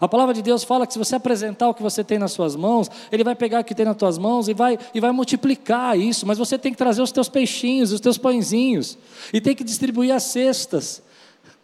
[0.00, 2.54] A palavra de Deus fala que se você apresentar o que você tem nas suas
[2.54, 5.98] mãos, Ele vai pegar o que tem nas tuas mãos e vai, e vai multiplicar
[5.98, 6.26] isso.
[6.26, 8.98] Mas você tem que trazer os teus peixinhos, os teus pãezinhos,
[9.32, 11.02] e tem que distribuir as cestas.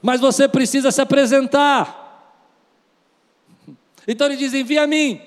[0.00, 2.32] Mas você precisa se apresentar.
[4.08, 5.20] Então ele diz: envia a mim.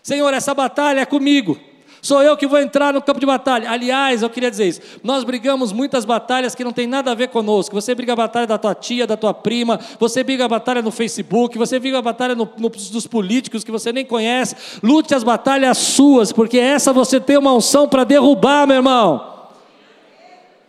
[0.00, 1.58] Senhor, essa batalha é comigo.
[2.04, 3.70] Sou eu que vou entrar no campo de batalha.
[3.70, 4.80] Aliás, eu queria dizer isso.
[5.02, 7.74] Nós brigamos muitas batalhas que não tem nada a ver conosco.
[7.74, 9.80] Você briga a batalha da tua tia, da tua prima.
[9.98, 11.56] Você briga a batalha no Facebook.
[11.56, 14.54] Você briga a batalha no, no, dos políticos que você nem conhece.
[14.82, 19.48] Lute as batalhas suas, porque essa você tem uma unção para derrubar, meu irmão.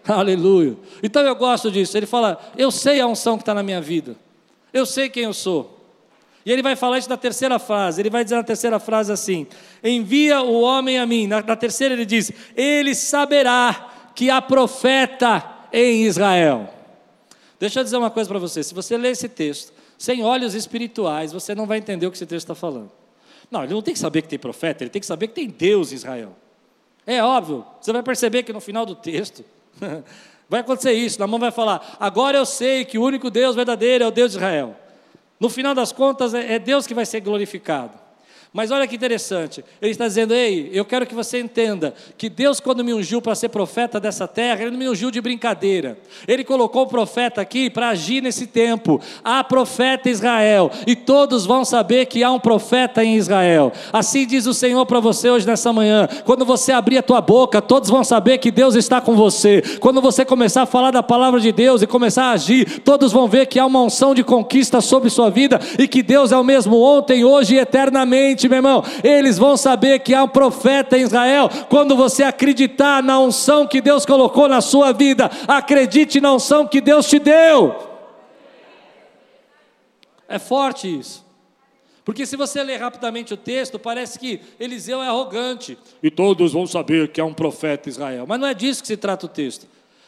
[0.07, 0.77] Aleluia.
[1.03, 1.97] Então eu gosto disso.
[1.97, 4.15] Ele fala: Eu sei a unção que está na minha vida,
[4.71, 5.74] eu sei quem eu sou.
[6.45, 8.01] E ele vai falar isso na terceira frase.
[8.01, 9.47] Ele vai dizer na terceira frase assim:
[9.83, 11.25] Envia o homem a mim.
[11.25, 16.69] Na, na terceira ele diz: Ele saberá que há profeta em Israel.
[17.59, 21.33] Deixa eu dizer uma coisa para você: se você ler esse texto sem olhos espirituais,
[21.33, 22.91] você não vai entender o que esse texto está falando.
[23.49, 25.47] Não, ele não tem que saber que tem profeta, ele tem que saber que tem
[25.47, 26.35] Deus em Israel.
[27.07, 29.43] É óbvio, você vai perceber que no final do texto
[30.49, 31.19] vai acontecer isso.
[31.19, 34.31] Na mão vai falar: Agora eu sei que o único Deus verdadeiro é o Deus
[34.31, 34.84] de Israel.
[35.39, 38.04] No final das contas, é, é Deus que vai ser glorificado.
[38.55, 42.61] Mas olha que interessante, ele está dizendo: Ei, eu quero que você entenda que Deus,
[42.61, 45.97] quando me ungiu para ser profeta dessa terra, Ele não me ungiu de brincadeira.
[46.25, 49.01] Ele colocou o profeta aqui para agir nesse tempo.
[49.21, 53.73] Há profeta em Israel, e todos vão saber que há um profeta em Israel.
[53.91, 57.61] Assim diz o Senhor para você hoje nessa manhã: quando você abrir a tua boca,
[57.61, 59.61] todos vão saber que Deus está com você.
[59.81, 63.27] Quando você começar a falar da palavra de Deus e começar a agir, todos vão
[63.27, 66.43] ver que há uma unção de conquista sobre sua vida e que Deus é o
[66.43, 71.01] mesmo ontem, hoje e eternamente meu irmão, eles vão saber que há um profeta em
[71.01, 75.29] Israel quando você acreditar na unção que Deus colocou na sua vida.
[75.47, 77.75] Acredite na unção que Deus te deu.
[80.27, 81.25] É forte isso.
[82.03, 85.75] Porque se você ler rapidamente o texto, parece que Eliseu é arrogante.
[86.03, 88.25] E todos vão saber que é um profeta Israel.
[88.27, 89.65] Mas não é disso que se trata o texto.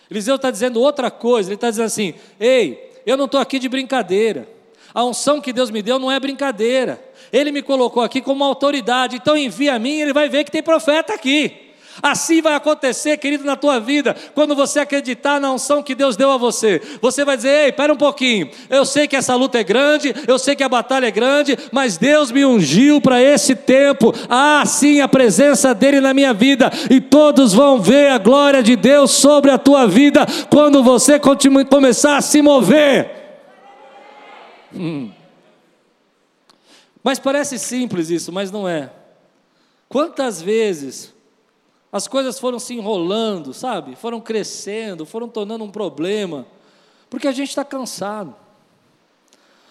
[0.09, 1.49] Eliseu está dizendo outra coisa.
[1.49, 4.47] Ele está dizendo assim: Ei, eu não estou aqui de brincadeira.
[4.93, 7.03] A unção que Deus me deu não é brincadeira.
[7.31, 10.63] Ele me colocou aqui como autoridade, então envia a mim, ele vai ver que tem
[10.63, 11.67] profeta aqui.
[12.01, 16.31] Assim vai acontecer, querido, na tua vida, quando você acreditar na unção que Deus deu
[16.31, 16.81] a você.
[17.01, 20.37] Você vai dizer: Ei, espera um pouquinho, eu sei que essa luta é grande, eu
[20.37, 24.13] sei que a batalha é grande, mas Deus me ungiu para esse tempo.
[24.29, 28.75] Ah, sim, a presença dEle na minha vida, e todos vão ver a glória de
[28.75, 33.09] Deus sobre a tua vida quando você começar a se mover.
[34.75, 35.16] Hum.
[37.07, 38.91] Mas parece simples isso, mas não é.
[39.87, 41.13] Quantas vezes
[41.89, 43.95] as coisas foram se enrolando, sabe?
[43.95, 46.45] Foram crescendo, foram tornando um problema,
[47.09, 48.35] porque a gente está cansado.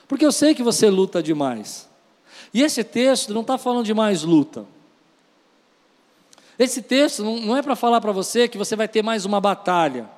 [0.08, 1.86] Porque eu sei que você luta demais.
[2.54, 4.64] E esse texto não está falando de mais luta.
[6.58, 10.08] Esse texto não é para falar para você que você vai ter mais uma batalha.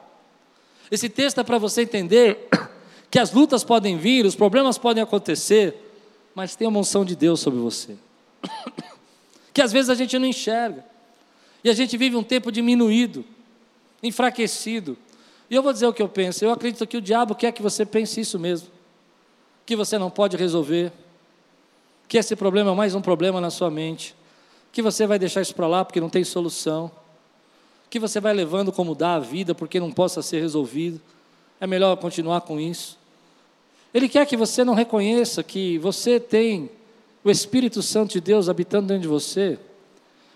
[0.88, 2.48] Esse texto é para você entender
[3.11, 5.88] que as lutas podem vir, os problemas podem acontecer,
[6.38, 7.96] mas tem a unção de Deus sobre você.
[9.53, 10.85] Que às vezes a gente não enxerga.
[11.64, 13.24] E a gente vive um tempo diminuído,
[14.01, 14.96] enfraquecido.
[15.51, 16.44] E eu vou dizer o que eu penso.
[16.44, 18.68] Eu acredito que o diabo quer que você pense isso mesmo.
[19.66, 20.92] Que você não pode resolver.
[22.07, 24.14] Que esse problema é mais um problema na sua mente.
[24.70, 26.88] Que você vai deixar isso para lá porque não tem solução.
[27.90, 31.01] Que você vai levando como dá a vida porque não possa ser resolvido.
[31.61, 32.96] É melhor continuar com isso.
[33.92, 36.70] Ele quer que você não reconheça que você tem
[37.24, 39.59] o Espírito Santo de Deus habitando dentro de você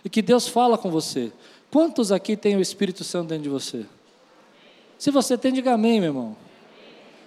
[0.05, 1.33] e que Deus fala com você.
[1.71, 3.87] Quantos aqui têm o Espírito Santo dentro de você?
[4.99, 6.37] Se você tem, diga amém, meu irmão.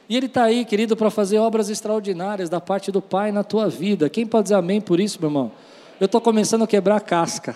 [0.08, 3.68] E Ele está aí, querido, para fazer obras extraordinárias da parte do Pai na tua
[3.68, 4.10] vida.
[4.10, 5.52] Quem pode dizer amém por isso, meu irmão?
[6.00, 7.56] Eu estou começando a quebrar a casca.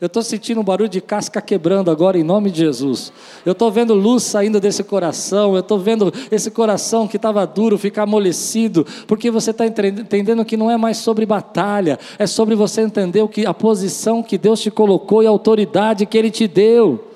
[0.00, 3.12] Eu estou sentindo um barulho de casca quebrando agora em nome de Jesus.
[3.44, 5.52] Eu estou vendo luz saindo desse coração.
[5.52, 10.56] Eu estou vendo esse coração que estava duro ficar amolecido, porque você está entendendo que
[10.56, 14.60] não é mais sobre batalha, é sobre você entender o que a posição que Deus
[14.60, 17.09] te colocou e a autoridade que Ele te deu.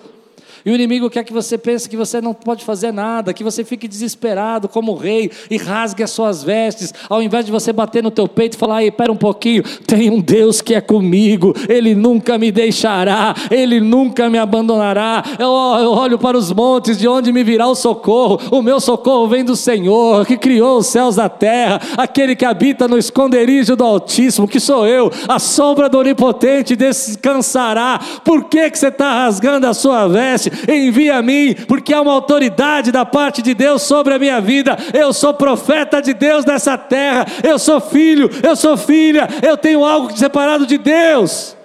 [0.65, 3.63] E o inimigo quer que você pense que você não pode fazer nada, que você
[3.63, 8.11] fique desesperado como rei e rasgue as suas vestes, ao invés de você bater no
[8.11, 11.95] teu peito e falar: "Ei, espera um pouquinho, tem um Deus que é comigo, ele
[11.95, 15.23] nunca me deixará, ele nunca me abandonará".
[15.39, 15.49] Eu,
[15.83, 18.41] eu olho para os montes, de onde me virá o socorro?
[18.51, 22.89] O meu socorro vem do Senhor, que criou os céus da terra, aquele que habita
[22.89, 28.01] no esconderijo do Altíssimo, que sou eu, a sombra do Onipotente descansará.
[28.25, 30.54] Por que que você está rasgando a sua veste?
[30.69, 34.77] Envia a mim, porque há uma autoridade da parte de Deus sobre a minha vida.
[34.93, 39.85] Eu sou profeta de Deus nessa terra, eu sou filho, eu sou filha, eu tenho
[39.85, 41.57] algo separado de Deus.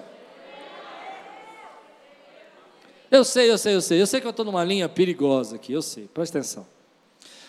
[3.11, 4.01] Eu sei, eu sei, eu sei.
[4.01, 6.65] Eu sei que eu estou numa linha perigosa aqui, eu sei, presta atenção.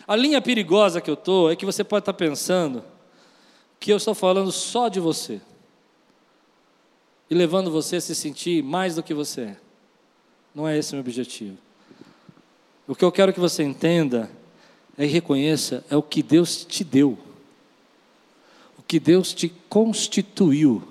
[0.06, 2.82] A linha perigosa que eu estou é que você pode estar pensando
[3.78, 5.40] que eu estou falando só de você
[7.30, 9.56] e levando você a se sentir mais do que você é.
[10.54, 11.56] Não é esse o meu objetivo.
[12.86, 14.30] O que eu quero que você entenda
[14.98, 17.16] é e reconheça é o que Deus te deu.
[18.78, 20.82] O que Deus te constituiu.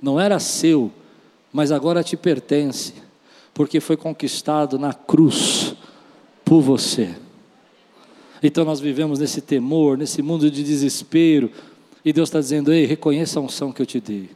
[0.00, 0.92] Não era seu,
[1.52, 2.94] mas agora te pertence,
[3.52, 5.74] porque foi conquistado na cruz
[6.44, 7.14] por você.
[8.42, 11.50] Então nós vivemos nesse temor, nesse mundo de desespero,
[12.04, 14.30] e Deus está dizendo: ei, reconheça a unção que eu te dei.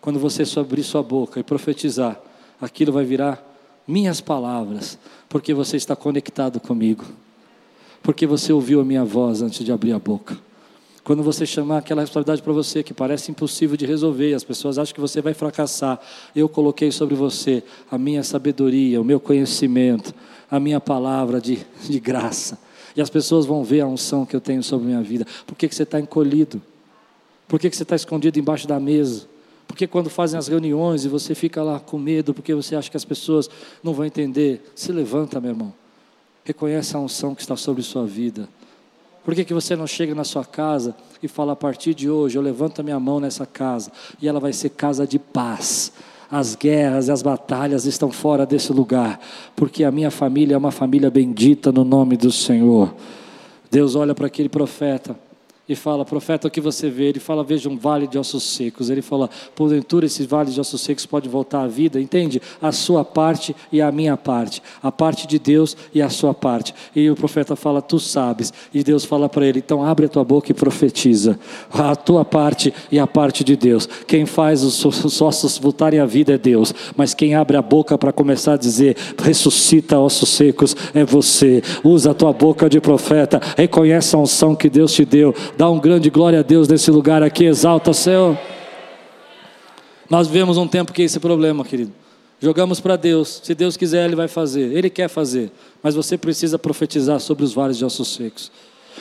[0.00, 2.20] Quando você abrir sua boca e profetizar,
[2.60, 3.47] aquilo vai virar
[3.88, 4.98] minhas palavras,
[5.30, 7.04] porque você está conectado comigo,
[8.02, 10.36] porque você ouviu a minha voz antes de abrir a boca.
[11.02, 14.94] Quando você chamar aquela responsabilidade para você que parece impossível de resolver, as pessoas acham
[14.94, 15.98] que você vai fracassar,
[16.36, 20.14] eu coloquei sobre você a minha sabedoria, o meu conhecimento,
[20.50, 22.58] a minha palavra de, de graça.
[22.94, 25.26] E as pessoas vão ver a unção que eu tenho sobre a minha vida.
[25.46, 26.60] Por que, que você está encolhido?
[27.46, 29.26] Por que, que você está escondido embaixo da mesa?
[29.68, 32.96] Porque quando fazem as reuniões e você fica lá com medo, porque você acha que
[32.96, 33.48] as pessoas
[33.84, 35.72] não vão entender, se levanta, meu irmão.
[36.42, 38.48] Reconhece a unção que está sobre sua vida.
[39.22, 42.38] Por que, que você não chega na sua casa e fala: a partir de hoje
[42.38, 45.92] eu levanto a minha mão nessa casa e ela vai ser casa de paz?
[46.30, 49.20] As guerras e as batalhas estão fora desse lugar,
[49.54, 52.94] porque a minha família é uma família bendita no nome do Senhor.
[53.70, 55.27] Deus olha para aquele profeta
[55.68, 57.04] e fala, profeta, o que você vê?
[57.04, 58.88] Ele fala, veja um vale de ossos secos.
[58.88, 62.40] Ele fala, porventura esse vale de ossos secos pode voltar à vida, entende?
[62.60, 66.74] A sua parte e a minha parte, a parte de Deus e a sua parte.
[66.96, 68.52] E o profeta fala, tu sabes.
[68.72, 71.38] E Deus fala para ele, então abre a tua boca e profetiza.
[71.70, 73.86] A tua parte e a parte de Deus.
[74.06, 78.12] Quem faz os ossos voltarem à vida é Deus, mas quem abre a boca para
[78.12, 81.62] começar a dizer, ressuscita ossos secos, é você.
[81.84, 85.80] Usa a tua boca de profeta, reconhece a unção que Deus te deu Dá um
[85.80, 88.38] grande glória a Deus nesse lugar aqui, exalta, Senhor.
[90.08, 91.90] Nós vivemos um tempo que é esse problema, querido.
[92.38, 95.50] Jogamos para Deus, se Deus quiser, Ele vai fazer, Ele quer fazer,
[95.82, 98.52] mas você precisa profetizar sobre os vales de ossos secos.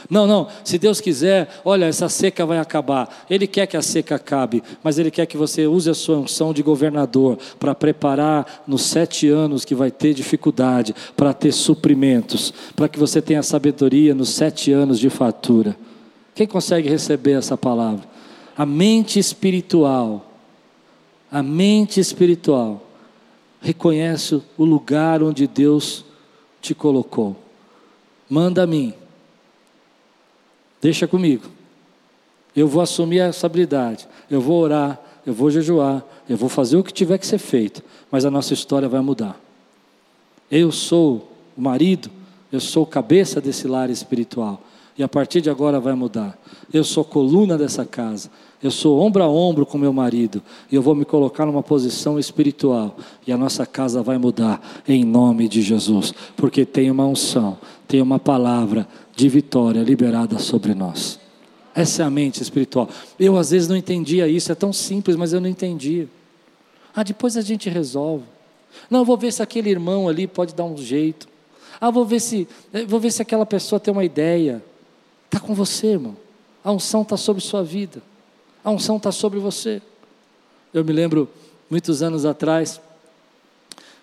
[0.10, 3.26] Não, não, se Deus quiser, olha, essa seca vai acabar.
[3.30, 6.52] Ele quer que a seca acabe, mas Ele quer que você use a sua unção
[6.52, 12.90] de governador para preparar nos sete anos que vai ter dificuldade, para ter suprimentos, para
[12.90, 15.78] que você tenha sabedoria nos sete anos de fatura.
[16.38, 18.08] Quem consegue receber essa palavra?
[18.56, 20.24] A mente espiritual,
[21.32, 22.86] a mente espiritual
[23.60, 26.06] reconhece o lugar onde Deus
[26.62, 27.36] te colocou.
[28.30, 28.94] Manda a mim.
[30.80, 31.46] Deixa comigo.
[32.56, 34.08] Eu vou assumir essa habilidade.
[34.30, 37.84] Eu vou orar, eu vou jejuar, eu vou fazer o que tiver que ser feito,
[38.12, 39.42] mas a nossa história vai mudar.
[40.52, 42.12] Eu sou o marido,
[42.52, 44.62] eu sou cabeça desse lar espiritual.
[44.98, 46.38] E a partir de agora vai mudar.
[46.74, 48.32] Eu sou coluna dessa casa.
[48.62, 50.42] Eu sou ombro a ombro com meu marido.
[50.72, 52.98] E eu vou me colocar numa posição espiritual.
[53.26, 56.14] E a nossa casa vai mudar em nome de Jesus.
[56.36, 61.20] Porque tem uma unção, tem uma palavra de vitória liberada sobre nós.
[61.76, 62.90] Essa é a mente espiritual.
[63.20, 66.10] Eu às vezes não entendia isso, é tão simples, mas eu não entendia.
[66.96, 68.24] Ah, depois a gente resolve.
[68.90, 71.28] Não, vou ver se aquele irmão ali pode dar um jeito.
[71.80, 74.64] Ah, vou ver se, eh, vou ver se aquela pessoa tem uma ideia.
[75.28, 76.18] Está com você, irmão.
[76.64, 78.02] A unção está sobre sua vida.
[78.64, 79.82] A unção está sobre você.
[80.74, 81.30] Eu me lembro,
[81.70, 82.82] muitos anos atrás,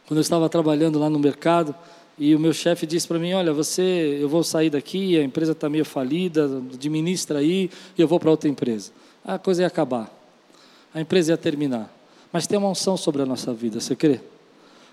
[0.06, 1.74] quando eu estava trabalhando lá no mercado,
[2.18, 5.52] e o meu chefe disse para mim: Olha, você, eu vou sair daqui, a empresa
[5.52, 8.92] está meio falida, administra aí, e eu vou para outra empresa.
[9.24, 10.10] A coisa ia acabar,
[10.94, 11.92] a empresa ia terminar.
[12.32, 14.20] Mas tem uma unção sobre a nossa vida, você crê?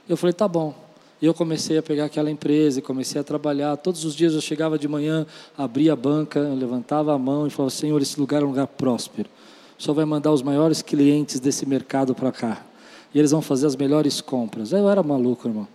[0.10, 0.91] Eu falei: Tá bom.
[1.22, 3.78] E eu comecei a pegar aquela empresa e comecei a trabalhar.
[3.78, 7.70] Todos os dias eu chegava de manhã, abria a banca, levantava a mão e falava:
[7.70, 9.30] Senhor, esse lugar é um lugar próspero.
[9.78, 12.66] O Senhor vai mandar os maiores clientes desse mercado para cá.
[13.14, 14.72] E eles vão fazer as melhores compras.
[14.72, 15.68] Eu era maluco, irmão.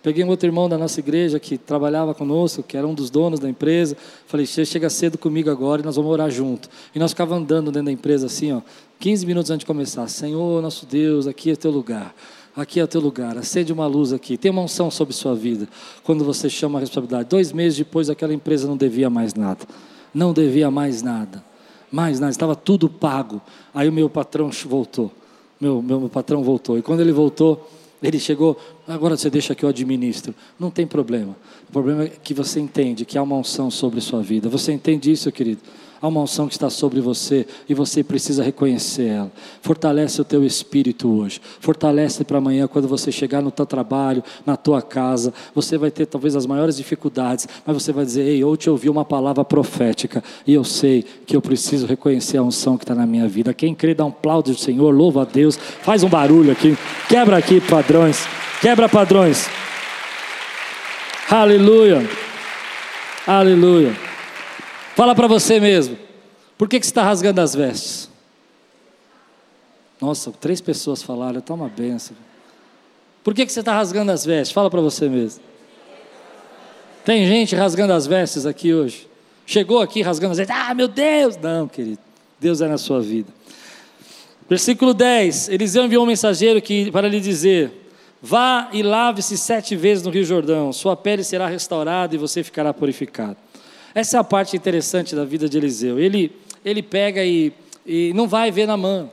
[0.00, 3.40] Peguei um outro irmão da nossa igreja que trabalhava conosco, que era um dos donos
[3.40, 3.96] da empresa.
[4.26, 6.68] Falei, chega cedo comigo agora e nós vamos orar junto.
[6.94, 8.60] E nós ficávamos andando dentro da empresa assim, ó,
[9.00, 10.06] 15 minutos antes de começar.
[10.06, 12.14] Senhor, nosso Deus, aqui é teu lugar.
[12.58, 14.36] Aqui é o teu lugar, acende uma luz aqui.
[14.36, 15.68] Tem uma unção sobre sua vida.
[16.02, 17.28] Quando você chama a responsabilidade.
[17.28, 19.60] Dois meses depois, aquela empresa não devia mais nada.
[20.12, 21.44] Não devia mais nada.
[21.88, 23.40] Mais nada, estava tudo pago.
[23.72, 25.12] Aí o meu patrão voltou.
[25.60, 26.76] Meu, meu, meu patrão voltou.
[26.76, 27.70] E quando ele voltou,
[28.02, 30.34] ele chegou, agora você deixa que eu administro.
[30.58, 31.36] Não tem problema.
[31.68, 34.48] O problema é que você entende que há uma unção sobre sua vida.
[34.48, 35.60] Você entende isso, querido?
[36.00, 39.32] Há uma unção que está sobre você e você precisa reconhecer ela.
[39.60, 41.40] Fortalece o teu espírito hoje.
[41.60, 45.34] Fortalece para amanhã quando você chegar no teu trabalho, na tua casa.
[45.54, 48.88] Você vai ter talvez as maiores dificuldades, mas você vai dizer: Ei, eu te ouvi
[48.88, 53.06] uma palavra profética e eu sei que eu preciso reconhecer a unção que está na
[53.06, 53.52] minha vida.
[53.52, 56.78] Quem crê, dá um aplauso do Senhor, louva a Deus, faz um barulho aqui,
[57.08, 58.24] quebra aqui padrões,
[58.60, 59.48] quebra padrões.
[61.28, 62.08] Aleluia.
[63.26, 64.07] Aleluia.
[64.98, 65.96] Fala para você mesmo.
[66.58, 68.10] Por que, que você está rasgando as vestes?
[70.00, 72.16] Nossa, três pessoas falaram, está uma benção.
[73.22, 74.50] Por que, que você está rasgando as vestes?
[74.50, 75.40] Fala para você mesmo.
[77.04, 79.06] Tem gente rasgando as vestes aqui hoje.
[79.46, 80.56] Chegou aqui rasgando as vestes.
[80.56, 81.36] Ah, meu Deus!
[81.36, 82.00] Não, querido.
[82.40, 83.32] Deus é na sua vida.
[84.50, 87.88] Versículo 10: Eliseu enviou um mensageiro que, para lhe dizer:
[88.20, 92.74] Vá e lave-se sete vezes no Rio Jordão, sua pele será restaurada e você ficará
[92.74, 93.36] purificado.
[93.94, 95.98] Essa é a parte interessante da vida de Eliseu.
[95.98, 96.32] Ele,
[96.64, 97.52] ele pega e,
[97.86, 99.08] e não vai ver Namã.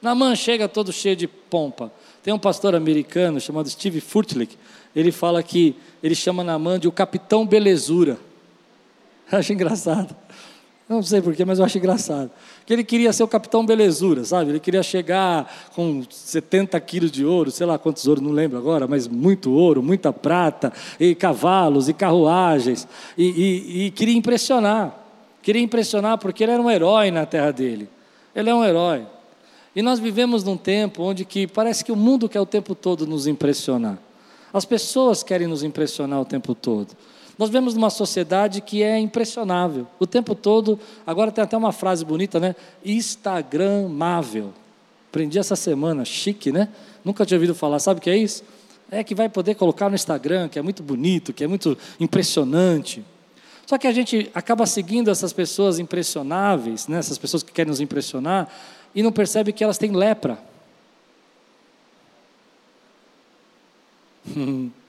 [0.00, 1.92] Namã chega todo cheio de pompa.
[2.22, 4.56] Tem um pastor americano chamado Steve Furtick,
[4.94, 8.18] ele fala que ele chama Namã de o capitão belezura.
[9.30, 10.14] Eu acho engraçado.
[10.90, 12.32] Não sei porquê, mas eu acho engraçado.
[12.66, 14.50] Que ele queria ser o capitão belezura, sabe?
[14.50, 18.88] Ele queria chegar com 70 quilos de ouro, sei lá quantos ouros, não lembro agora,
[18.88, 24.92] mas muito ouro, muita prata, e cavalos, e carruagens, e, e, e queria impressionar.
[25.40, 27.88] Queria impressionar porque ele era um herói na terra dele.
[28.34, 29.06] Ele é um herói.
[29.76, 33.06] E nós vivemos num tempo onde que parece que o mundo quer o tempo todo
[33.06, 33.96] nos impressionar.
[34.52, 36.96] As pessoas querem nos impressionar o tempo todo.
[37.40, 39.86] Nós vemos uma sociedade que é impressionável.
[39.98, 42.54] O tempo todo, agora tem até uma frase bonita, né?
[42.84, 44.52] Instagramável.
[45.08, 46.68] Aprendi essa semana, chique, né?
[47.02, 47.78] Nunca tinha ouvido falar.
[47.78, 48.44] Sabe o que é isso?
[48.90, 53.02] É que vai poder colocar no Instagram, que é muito bonito, que é muito impressionante.
[53.64, 56.98] Só que a gente acaba seguindo essas pessoas impressionáveis, né?
[56.98, 58.50] essas pessoas que querem nos impressionar,
[58.94, 60.38] e não percebe que elas têm lepra.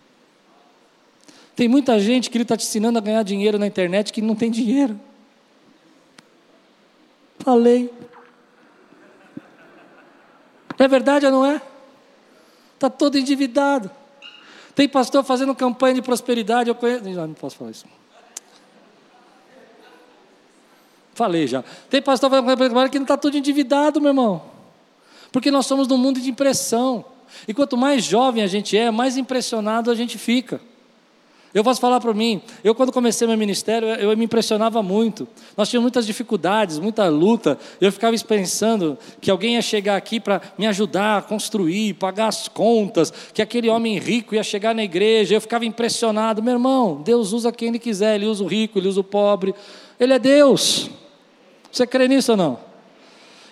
[1.61, 4.33] Tem muita gente que ele está te ensinando a ganhar dinheiro na internet que não
[4.33, 4.99] tem dinheiro.
[7.37, 7.93] Falei.
[10.79, 11.61] É verdade ou não é?
[12.73, 13.91] Está todo endividado.
[14.73, 16.67] Tem pastor fazendo campanha de prosperidade.
[16.67, 17.13] Eu conheço.
[17.13, 17.85] Já não posso falar isso.
[21.13, 21.63] Falei já.
[21.91, 24.41] Tem pastor fazendo campanha de prosperidade que não está todo endividado, meu irmão.
[25.31, 27.05] Porque nós somos num mundo de impressão.
[27.47, 30.59] E quanto mais jovem a gente é, mais impressionado a gente fica.
[31.53, 35.27] Eu posso falar para mim, eu quando comecei meu ministério, eu me impressionava muito.
[35.57, 37.59] Nós tínhamos muitas dificuldades, muita luta.
[37.81, 42.47] Eu ficava pensando que alguém ia chegar aqui para me ajudar a construir, pagar as
[42.47, 45.35] contas, que aquele homem rico ia chegar na igreja.
[45.35, 46.41] Eu ficava impressionado.
[46.41, 48.15] Meu irmão, Deus usa quem Ele quiser.
[48.15, 49.53] Ele usa o rico, Ele usa o pobre.
[49.99, 50.89] Ele é Deus.
[51.69, 52.59] Você crê nisso ou não?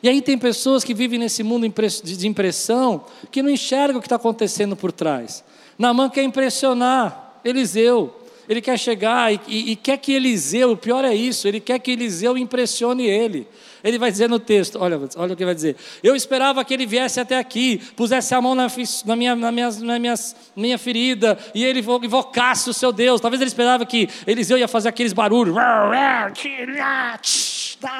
[0.01, 1.67] E aí tem pessoas que vivem nesse mundo
[2.03, 5.43] de impressão que não enxergam o que está acontecendo por trás.
[5.77, 7.28] mão quer impressionar.
[7.43, 8.15] Eliseu.
[8.49, 11.91] Ele quer chegar e, e, quer que Eliseu, o pior é isso, ele quer que
[11.91, 13.47] Eliseu impressione ele.
[13.83, 15.75] Ele vai dizer no texto: olha, olha o que vai dizer.
[16.01, 18.65] Eu esperava que ele viesse até aqui, pusesse a mão na,
[19.05, 20.15] na, minha, na, minha, na minha,
[20.55, 23.21] minha ferida e ele invocasse o seu Deus.
[23.21, 25.53] Talvez ele esperava que Eliseu ia fazer aqueles barulhos.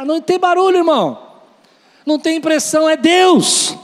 [0.03, 1.29] Não tem barulho, irmão.
[2.03, 3.77] Não tem impressão, é Deus.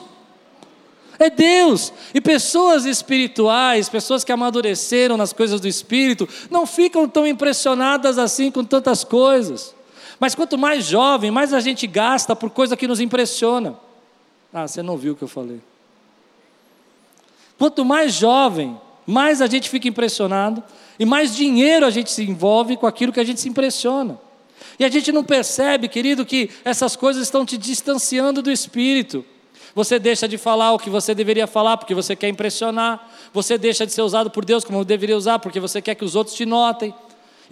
[1.17, 1.93] É Deus.
[2.13, 8.51] E pessoas espirituais, pessoas que amadureceram nas coisas do espírito, não ficam tão impressionadas assim
[8.51, 9.73] com tantas coisas.
[10.19, 13.75] Mas quanto mais jovem, mais a gente gasta por coisa que nos impressiona.
[14.53, 15.59] Ah, você não viu o que eu falei.
[17.57, 20.63] Quanto mais jovem, mais a gente fica impressionado
[20.97, 24.19] e mais dinheiro a gente se envolve com aquilo que a gente se impressiona.
[24.79, 29.23] E a gente não percebe, querido, que essas coisas estão te distanciando do espírito.
[29.75, 33.11] Você deixa de falar o que você deveria falar porque você quer impressionar.
[33.33, 36.15] Você deixa de ser usado por Deus como deveria usar porque você quer que os
[36.15, 36.95] outros te notem.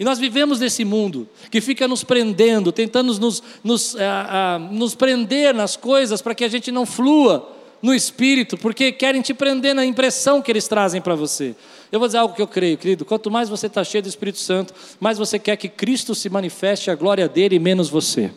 [0.00, 4.94] E nós vivemos nesse mundo que fica nos prendendo, tentando nos, nos, ah, ah, nos
[4.94, 9.74] prender nas coisas para que a gente não flua no espírito, porque querem te prender
[9.74, 11.54] na impressão que eles trazem para você.
[11.92, 14.38] Eu vou dizer algo que eu creio, querido: quanto mais você está cheio do Espírito
[14.38, 18.32] Santo, mais você quer que Cristo se manifeste a glória dele e menos você.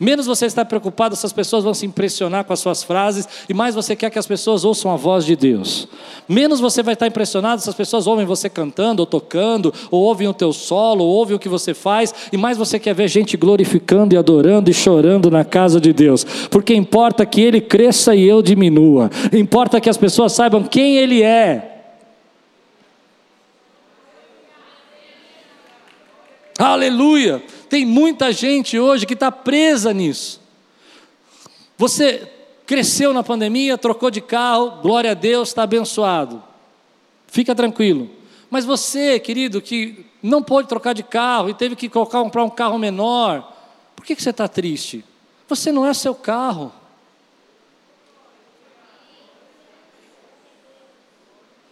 [0.00, 3.54] Menos você está preocupado se as pessoas vão se impressionar com as suas frases, e
[3.54, 5.88] mais você quer que as pessoas ouçam a voz de Deus.
[6.28, 10.28] Menos você vai estar impressionado se as pessoas ouvem você cantando, ou tocando, ou ouvem
[10.28, 13.36] o teu solo, ou ouvem o que você faz, e mais você quer ver gente
[13.36, 16.24] glorificando e adorando e chorando na casa de Deus.
[16.48, 19.10] Porque importa que ele cresça e eu diminua.
[19.32, 21.74] Importa que as pessoas saibam quem ele é.
[26.56, 27.42] Aleluia!
[27.68, 30.40] Tem muita gente hoje que está presa nisso.
[31.76, 32.30] Você
[32.66, 36.42] cresceu na pandemia, trocou de carro, glória a Deus, está abençoado.
[37.26, 38.10] Fica tranquilo.
[38.50, 42.78] Mas você, querido, que não pôde trocar de carro e teve que comprar um carro
[42.78, 43.54] menor,
[43.94, 45.04] por que, que você está triste?
[45.48, 46.72] Você não é seu carro.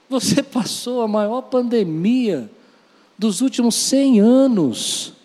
[0.08, 2.50] Você passou a maior pandemia
[3.18, 5.15] dos últimos 100 anos.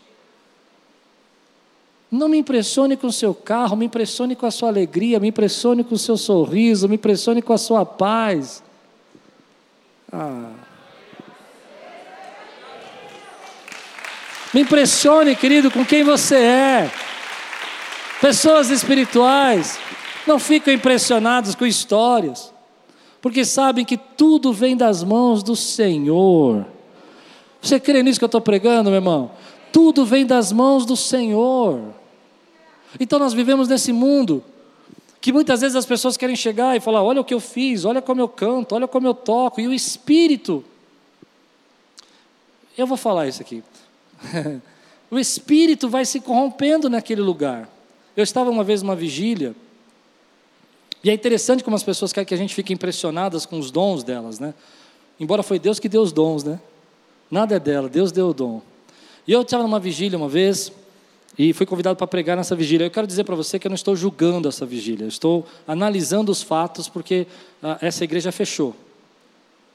[2.11, 5.81] Não me impressione com o seu carro, me impressione com a sua alegria, me impressione
[5.81, 8.61] com o seu sorriso, me impressione com a sua paz.
[10.11, 10.51] Ah.
[14.53, 16.91] Me impressione, querido, com quem você é.
[18.19, 19.79] Pessoas espirituais
[20.27, 22.53] não ficam impressionadas com histórias,
[23.21, 26.65] porque sabem que tudo vem das mãos do Senhor.
[27.61, 29.31] Você crê nisso que eu estou pregando, meu irmão?
[29.71, 32.00] Tudo vem das mãos do Senhor.
[32.99, 34.43] Então nós vivemos nesse mundo
[35.21, 38.01] que muitas vezes as pessoas querem chegar e falar: olha o que eu fiz, olha
[38.01, 40.63] como eu canto, olha como eu toco, e o Espírito.
[42.77, 43.63] Eu vou falar isso aqui.
[45.11, 47.69] o Espírito vai se corrompendo naquele lugar.
[48.17, 49.55] Eu estava uma vez numa vigília,
[51.03, 54.03] e é interessante como as pessoas querem que a gente fique impressionadas com os dons
[54.03, 54.53] delas, né?
[55.19, 56.59] Embora foi Deus que deu os dons, né?
[57.29, 58.61] Nada é dela, Deus deu o dom.
[59.27, 60.71] E eu estava numa vigília uma vez,
[61.37, 62.85] e fui convidado para pregar nessa vigília.
[62.85, 66.31] Eu quero dizer para você que eu não estou julgando essa vigília, eu estou analisando
[66.31, 67.27] os fatos, porque
[67.61, 68.75] ah, essa igreja fechou.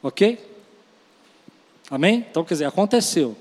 [0.02, 0.38] Ok?
[1.90, 2.26] Amém?
[2.30, 3.36] Então, quer dizer, aconteceu.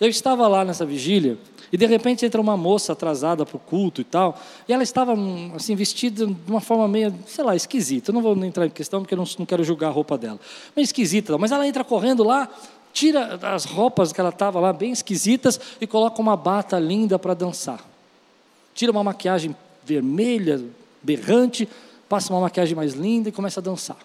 [0.00, 1.38] Eu estava lá nessa vigília,
[1.72, 5.12] e de repente entra uma moça atrasada para o culto e tal, e ela estava
[5.12, 8.10] hum, assim vestida de uma forma meio, sei lá, esquisita.
[8.10, 10.38] Eu não vou entrar em questão porque eu não, não quero julgar a roupa dela.
[10.74, 12.48] Meio esquisita, mas ela entra correndo lá,
[12.92, 17.34] tira as roupas que ela estava lá bem esquisitas e coloca uma bata linda para
[17.34, 17.84] dançar.
[18.74, 20.62] Tira uma maquiagem vermelha,
[21.02, 21.68] berrante,
[22.08, 23.98] passa uma maquiagem mais linda e começa a dançar.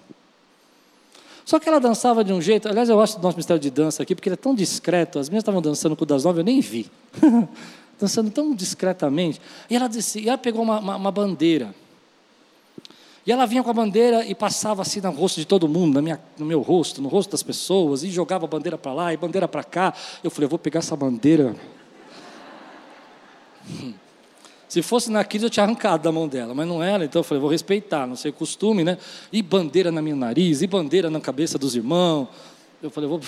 [1.45, 4.01] Só que ela dançava de um jeito, aliás, eu acho do nosso mistério de dança
[4.01, 6.43] aqui, porque ele é tão discreto, as minhas estavam dançando com o das nove, eu
[6.43, 6.89] nem vi.
[7.99, 9.41] dançando tão discretamente.
[9.69, 11.73] E ela, disse, e ela pegou uma, uma, uma, bandeira.
[13.25, 16.19] E ela vinha com a bandeira e passava assim no rosto de todo mundo, minha,
[16.37, 19.47] no meu rosto, no rosto das pessoas, e jogava a bandeira para lá e bandeira
[19.47, 19.93] para cá.
[20.21, 21.55] Eu falei, eu vou pegar essa bandeira.
[24.67, 27.23] Se fosse na crise, eu tinha arrancado da mão dela, mas não era, então eu
[27.23, 28.97] falei, vou respeitar, não sei o costume, né?
[29.31, 32.27] E bandeira na minha nariz, e bandeira na cabeça dos irmãos.
[32.81, 33.21] Eu falei, vou.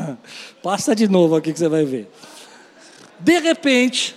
[0.62, 2.10] Passa de novo aqui que você vai ver.
[3.20, 4.16] De repente,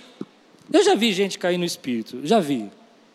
[0.72, 2.70] eu já vi gente cair no espírito, já vi.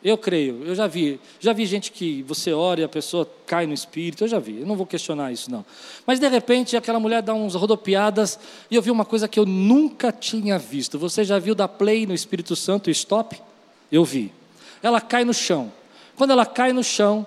[0.06, 1.20] Eu creio, eu já vi.
[1.40, 4.60] Já vi gente que você ora e a pessoa cai no espírito, eu já vi.
[4.60, 5.66] Eu não vou questionar isso, não.
[6.06, 8.38] Mas de repente aquela mulher dá uns rodopiadas
[8.70, 11.00] e eu vi uma coisa que eu nunca tinha visto.
[11.00, 13.42] Você já viu da play no Espírito Santo stop?
[13.92, 14.32] Eu vi.
[14.84, 15.72] Ela cai no chão.
[16.16, 17.26] Quando ela cai no chão,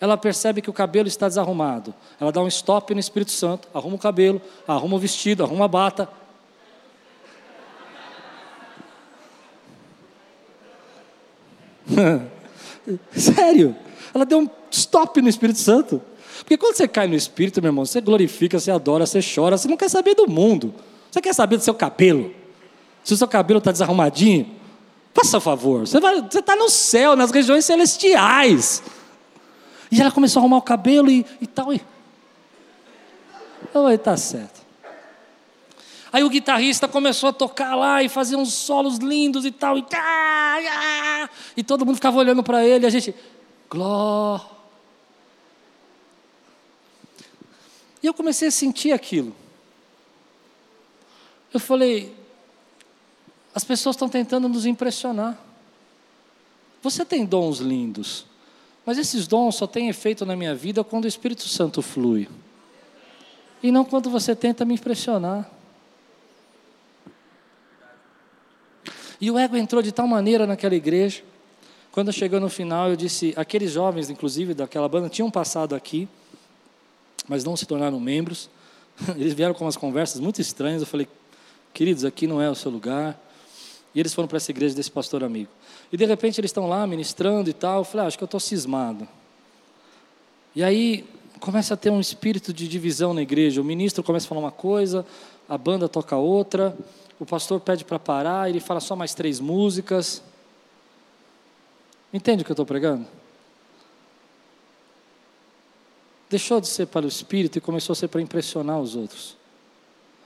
[0.00, 1.92] ela percebe que o cabelo está desarrumado.
[2.20, 5.68] Ela dá um stop no Espírito Santo, arruma o cabelo, arruma o vestido, arruma a
[5.68, 6.08] bata.
[13.12, 13.76] Sério?
[14.14, 16.00] Ela deu um stop no Espírito Santo.
[16.38, 19.68] Porque quando você cai no Espírito, meu irmão, você glorifica, você adora, você chora, você
[19.68, 20.74] não quer saber do mundo.
[21.10, 22.34] Você quer saber do seu cabelo.
[23.04, 24.60] Se o seu cabelo está desarrumadinho,
[25.12, 25.98] Faça favor, você
[26.38, 28.82] está no céu, nas regiões celestiais.
[29.90, 31.72] E ela começou a arrumar o cabelo e, e tal.
[31.72, 31.80] E...
[33.74, 34.60] Oh, está certo.
[36.12, 39.78] Aí o guitarrista começou a tocar lá e fazer uns solos lindos e tal.
[39.78, 39.84] E,
[41.56, 43.14] e todo mundo ficava olhando para ele a gente,
[43.68, 44.40] gló.
[48.02, 49.34] E eu comecei a sentir aquilo.
[51.52, 52.14] Eu falei,
[53.54, 55.38] as pessoas estão tentando nos impressionar.
[56.82, 58.24] Você tem dons lindos,
[58.86, 62.28] mas esses dons só têm efeito na minha vida quando o Espírito Santo flui.
[63.62, 65.59] E não quando você tenta me impressionar.
[69.20, 71.22] E o ego entrou de tal maneira naquela igreja.
[71.92, 76.08] Quando chegou no final, eu disse: aqueles jovens, inclusive, daquela banda, tinham passado aqui,
[77.28, 78.48] mas não se tornaram membros.
[79.16, 80.82] Eles vieram com umas conversas muito estranhas.
[80.82, 81.08] Eu falei:
[81.74, 83.20] queridos, aqui não é o seu lugar.
[83.92, 85.50] E eles foram para essa igreja desse pastor amigo.
[85.92, 87.78] E de repente eles estão lá ministrando e tal.
[87.78, 89.06] Eu falei, ah, acho que eu estou cismado.
[90.54, 91.04] E aí
[91.40, 93.60] começa a ter um espírito de divisão na igreja.
[93.60, 95.04] O ministro começa a falar uma coisa,
[95.48, 96.76] a banda toca outra,
[97.20, 100.22] o pastor pede para parar, ele fala só mais três músicas.
[102.10, 103.06] Entende o que eu estou pregando?
[106.30, 109.36] Deixou de ser para o espírito e começou a ser para impressionar os outros.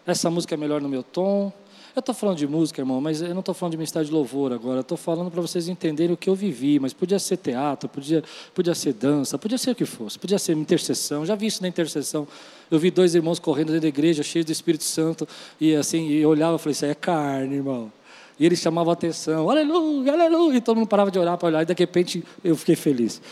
[0.07, 1.53] Essa música é melhor no meu tom,
[1.95, 4.53] eu estou falando de música, irmão, mas eu não estou falando de ministério de louvor
[4.53, 4.81] agora.
[4.81, 6.81] Estou falando para vocês entenderem o que eu vivi.
[6.81, 10.57] Mas podia ser teatro, podia, podia ser dança, podia ser o que fosse, podia ser
[10.57, 11.25] intercessão.
[11.25, 12.27] Já vi isso na intercessão.
[12.69, 15.29] Eu vi dois irmãos correndo dentro da igreja, cheios do Espírito Santo,
[15.61, 17.93] e assim, e eu olhava e falei: Isso aí é carne, irmão.
[18.41, 20.57] E eles chamavam a atenção, aleluia, aleluia.
[20.59, 23.23] E todo mundo parava de orar para olhar, e de repente eu fiquei feliz.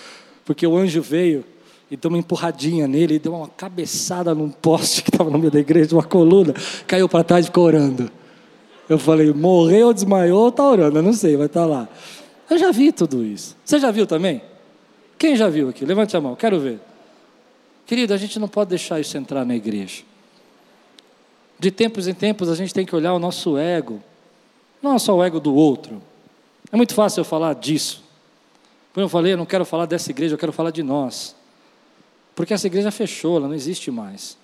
[0.45, 1.45] Porque o anjo veio
[1.91, 5.51] e deu uma empurradinha nele, e deu uma cabeçada num poste que estava no meio
[5.51, 6.55] da igreja, uma coluna,
[6.87, 8.22] caiu para trás e ficou orando.
[8.93, 11.89] Eu falei, morreu, desmaiou, está orando, eu não sei, vai estar tá lá.
[12.51, 13.57] Eu já vi tudo isso.
[13.65, 14.43] Você já viu também?
[15.19, 15.85] Quem já viu aqui?
[15.87, 16.79] Levante a mão, quero ver.
[17.87, 20.03] Querido, a gente não pode deixar isso entrar na igreja.
[21.59, 24.03] De tempos em tempos a gente tem que olhar o nosso ego
[24.83, 26.03] Não só o ego do outro.
[26.71, 28.05] É muito fácil eu falar disso.
[28.93, 31.35] Como eu falei, eu não quero falar dessa igreja, eu quero falar de nós.
[32.35, 34.37] Porque essa igreja fechou, ela não existe mais.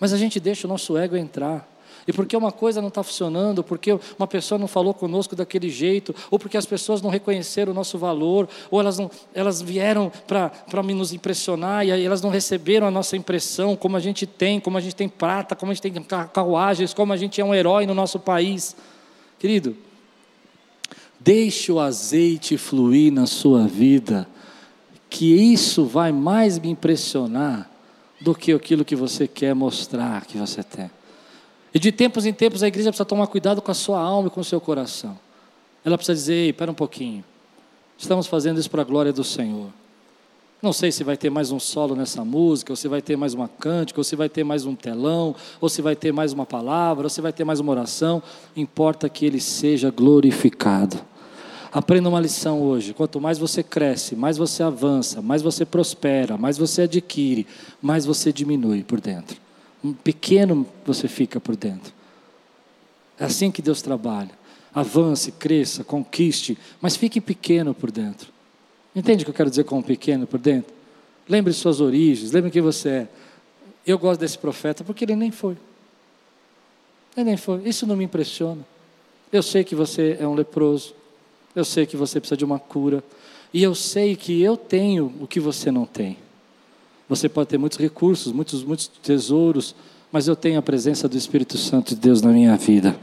[0.00, 1.68] Mas a gente deixa o nosso ego entrar.
[2.06, 6.14] E porque uma coisa não está funcionando, porque uma pessoa não falou conosco daquele jeito,
[6.30, 10.82] ou porque as pessoas não reconheceram o nosso valor, ou elas, não, elas vieram para
[10.82, 14.80] nos impressionar e elas não receberam a nossa impressão, como a gente tem, como a
[14.80, 17.94] gente tem prata, como a gente tem carruagens, como a gente é um herói no
[17.94, 18.74] nosso país.
[19.38, 19.76] Querido,
[21.20, 24.28] deixe o azeite fluir na sua vida,
[25.08, 27.70] que isso vai mais me impressionar
[28.20, 30.90] do que aquilo que você quer mostrar que você tem.
[31.74, 34.30] E de tempos em tempos a igreja precisa tomar cuidado com a sua alma e
[34.30, 35.18] com o seu coração.
[35.84, 37.24] Ela precisa dizer: ei, espera um pouquinho.
[37.96, 39.68] Estamos fazendo isso para a glória do Senhor.
[40.60, 43.34] Não sei se vai ter mais um solo nessa música, ou se vai ter mais
[43.34, 46.46] uma cântica, ou se vai ter mais um telão, ou se vai ter mais uma
[46.46, 48.22] palavra, ou se vai ter mais uma oração.
[48.56, 51.00] Importa que ele seja glorificado.
[51.72, 52.92] Aprenda uma lição hoje.
[52.94, 57.44] Quanto mais você cresce, mais você avança, mais você prospera, mais você adquire,
[57.80, 59.40] mais você diminui por dentro.
[60.04, 61.92] Pequeno você fica por dentro.
[63.18, 64.30] É assim que Deus trabalha.
[64.74, 68.32] Avance, cresça, conquiste, mas fique pequeno por dentro.
[68.94, 70.72] Entende o que eu quero dizer com pequeno por dentro?
[71.28, 73.08] Lembre suas origens, lembre quem você é.
[73.86, 75.56] Eu gosto desse profeta porque ele nem foi.
[77.16, 77.62] Ele nem foi.
[77.68, 78.64] Isso não me impressiona.
[79.32, 80.94] Eu sei que você é um leproso.
[81.54, 83.02] Eu sei que você precisa de uma cura.
[83.52, 86.16] E eu sei que eu tenho o que você não tem.
[87.08, 89.74] Você pode ter muitos recursos, muitos, muitos tesouros,
[90.10, 92.96] mas eu tenho a presença do Espírito Santo de Deus na minha vida.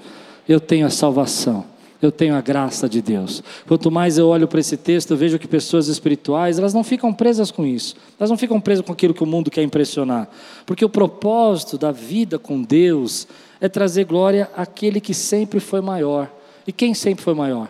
[0.48, 1.66] Eu tenho a salvação.
[2.02, 3.44] Eu tenho a graça de Deus.
[3.68, 7.14] Quanto mais eu olho para esse texto, eu vejo que pessoas espirituais, elas não ficam
[7.14, 7.96] presas com isso.
[8.18, 10.30] Elas não ficam presas com aquilo que o mundo quer impressionar.
[10.66, 13.28] Porque o propósito da vida com Deus
[13.60, 16.32] é trazer glória àquele que sempre foi maior.
[16.66, 17.70] E quem sempre foi maior?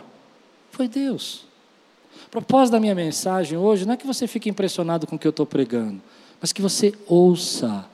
[0.70, 1.44] Foi Deus.
[2.26, 5.26] O propósito da minha mensagem hoje não é que você fique impressionado com o que
[5.26, 6.00] eu estou pregando,
[6.40, 7.86] mas que você ouça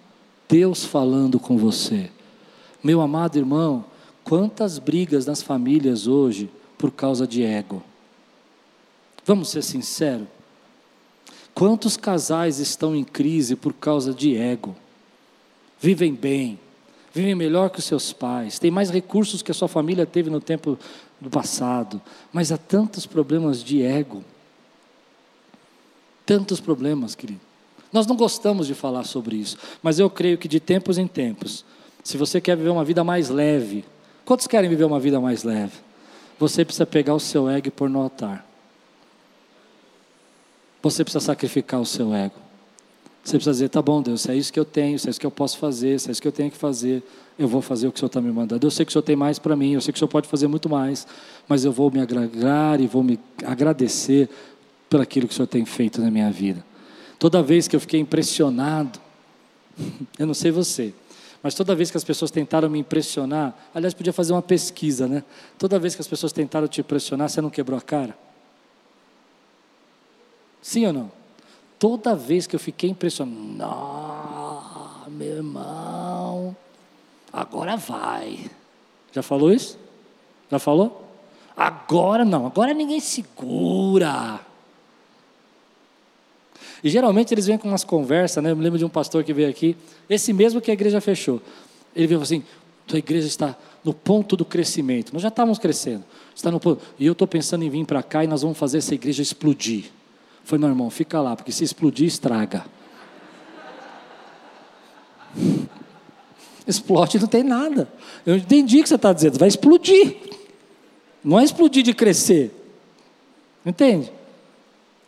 [0.49, 2.11] Deus falando com você.
[2.83, 3.85] Meu amado irmão,
[4.23, 7.83] quantas brigas nas famílias hoje por causa de ego?
[9.25, 10.29] Vamos ser sinceros?
[11.53, 14.77] Quantos casais estão em crise por causa de ego?
[15.81, 16.61] Vivem bem,
[17.13, 20.41] vivem melhor que os seus pais, têm mais recursos que a sua família teve no
[20.41, 20.79] tempo
[21.21, 22.01] do passado,
[22.33, 24.23] mas há tantos problemas de ego.
[26.25, 27.46] Tantos problemas, querido.
[27.97, 31.65] Nós não gostamos de falar sobre isso, mas eu creio que de tempos em tempos,
[32.05, 33.87] se você quer viver uma vida mais leve,
[34.23, 35.73] quantos querem viver uma vida mais leve?
[36.39, 38.47] Você precisa pegar o seu ego e pôr no altar.
[40.83, 42.35] Você precisa sacrificar o seu ego.
[43.25, 45.19] Você precisa dizer: tá bom, Deus, se é isso que eu tenho, se é isso
[45.19, 47.03] que eu posso fazer, se é isso que eu tenho que fazer,
[47.39, 48.67] eu vou fazer o que o Senhor está me mandando.
[48.67, 50.29] Eu sei que o Senhor tem mais para mim, eu sei que o Senhor pode
[50.29, 51.07] fazer muito mais,
[51.49, 54.29] mas eu vou me agradar e vou me agradecer
[54.91, 56.63] por aquilo que o Senhor tem feito na minha vida.
[57.19, 59.01] Toda vez que eu fiquei impressionado,
[60.19, 60.93] eu não sei você,
[61.43, 65.23] mas toda vez que as pessoas tentaram me impressionar, aliás, podia fazer uma pesquisa, né?
[65.59, 68.17] Toda vez que as pessoas tentaram te impressionar, você não quebrou a cara?
[70.61, 71.13] Sim ou não?
[71.79, 76.57] Toda vez que eu fiquei impressionado, não, meu irmão,
[77.33, 78.51] agora vai.
[79.13, 79.79] Já falou isso?
[80.51, 81.07] Já falou?
[81.57, 84.41] Agora não, agora ninguém segura.
[86.83, 88.51] E geralmente eles vêm com umas conversas, né?
[88.51, 89.77] Eu me lembro de um pastor que veio aqui,
[90.09, 91.41] esse mesmo que a igreja fechou.
[91.95, 92.43] Ele veio assim:
[92.87, 95.13] tua igreja está no ponto do crescimento.
[95.13, 96.05] Nós já estávamos crescendo.
[96.35, 96.83] Está no ponto.
[96.99, 99.85] E eu estou pensando em vir para cá e nós vamos fazer essa igreja explodir.
[100.45, 102.65] Foi, meu irmão, fica lá, porque se explodir, estraga.
[106.67, 107.89] Explode não tem nada.
[108.25, 110.17] Eu entendi o que você está dizendo, vai explodir.
[111.23, 112.53] Não é explodir de crescer.
[113.65, 114.13] Entende?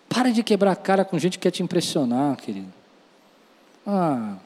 [0.09, 2.73] Para de quebrar a cara com gente que quer te impressionar, querido.
[3.87, 4.37] Ah,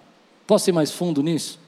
[0.47, 1.59] posso ir mais fundo nisso?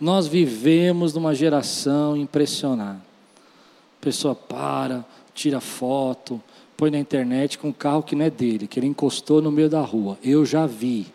[0.00, 2.98] Nós vivemos numa geração impressionada.
[2.98, 6.40] A pessoa para, tira foto,
[6.76, 9.68] põe na internet com um carro que não é dele, que ele encostou no meio
[9.68, 10.16] da rua.
[10.24, 11.06] Eu já vi.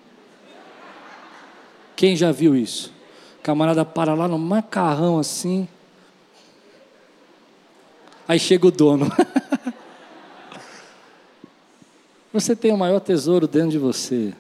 [1.96, 2.94] Quem já viu isso?
[3.42, 5.68] Camarada para lá no macarrão assim.
[8.28, 9.08] Aí chega o dono.
[12.40, 14.34] você tem o maior tesouro dentro de você.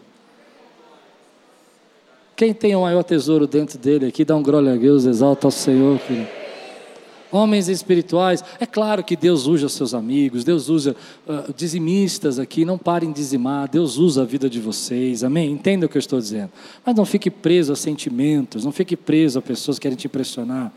[2.35, 5.51] Quem tem o maior tesouro dentro dele aqui, dá um glória a Deus, exalta ao
[5.51, 5.97] Senhor.
[5.99, 6.45] Querido
[7.31, 8.43] homens espirituais.
[8.59, 10.95] É claro que Deus usa seus amigos, Deus usa
[11.27, 15.51] uh, dizimistas aqui, não parem de dizimar, Deus usa a vida de vocês, amém?
[15.51, 16.51] Entenda o que eu estou dizendo.
[16.85, 20.71] Mas não fique preso a sentimentos, não fique preso a pessoas que querem te impressionar.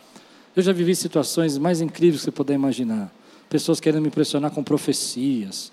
[0.56, 3.12] Eu já vivi situações mais incríveis que você puder imaginar.
[3.48, 5.70] Pessoas querendo me impressionar com profecias.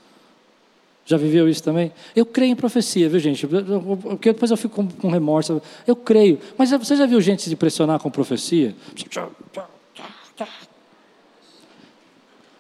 [1.06, 1.91] Já viveu isso também?
[2.16, 3.45] Eu creio em profecia, viu gente?
[3.45, 5.62] Porque depois eu fico com, remorso.
[5.86, 6.39] Eu creio.
[6.58, 8.76] Mas você já viu gente se impressionar com profecia?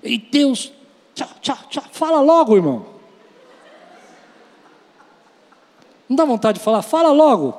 [0.03, 0.71] E Deus,
[1.15, 1.83] tchau, tchau, tchau.
[1.91, 2.85] Fala logo, irmão.
[6.07, 6.83] Não dá vontade de falar?
[6.83, 7.57] Fala logo.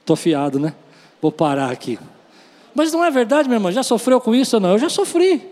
[0.00, 0.74] Estou fiado, né?
[1.22, 1.96] Vou parar aqui.
[2.74, 3.70] Mas não é verdade, meu irmão?
[3.70, 4.70] Já sofreu com isso ou não?
[4.70, 5.48] Eu já sofri.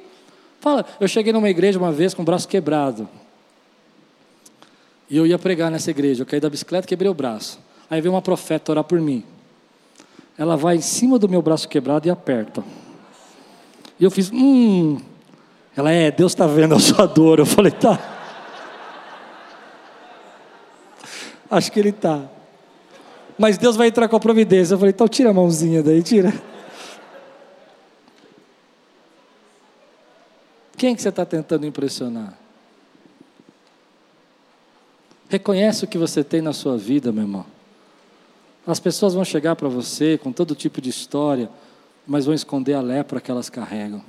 [0.60, 3.08] Fala, eu cheguei numa igreja uma vez com o braço quebrado.
[5.08, 6.22] E eu ia pregar nessa igreja.
[6.22, 7.58] Eu caí da bicicleta quebrei o braço.
[7.88, 9.24] Aí veio uma profeta orar por mim.
[10.36, 12.62] Ela vai em cima do meu braço quebrado e aperta.
[13.98, 15.00] E eu fiz, hum.
[15.76, 17.38] Ela é, Deus está vendo a sua dor.
[17.38, 17.98] Eu falei, tá.
[21.50, 22.22] Acho que ele tá.
[23.38, 24.74] Mas Deus vai entrar com a providência.
[24.74, 26.32] Eu falei, então tira a mãozinha daí, tira.
[30.76, 32.45] Quem que você está tentando impressionar?
[35.28, 37.46] Reconhece o que você tem na sua vida, meu irmão.
[38.66, 41.48] As pessoas vão chegar para você com todo tipo de história,
[42.06, 44.02] mas vão esconder a lepra que elas carregam.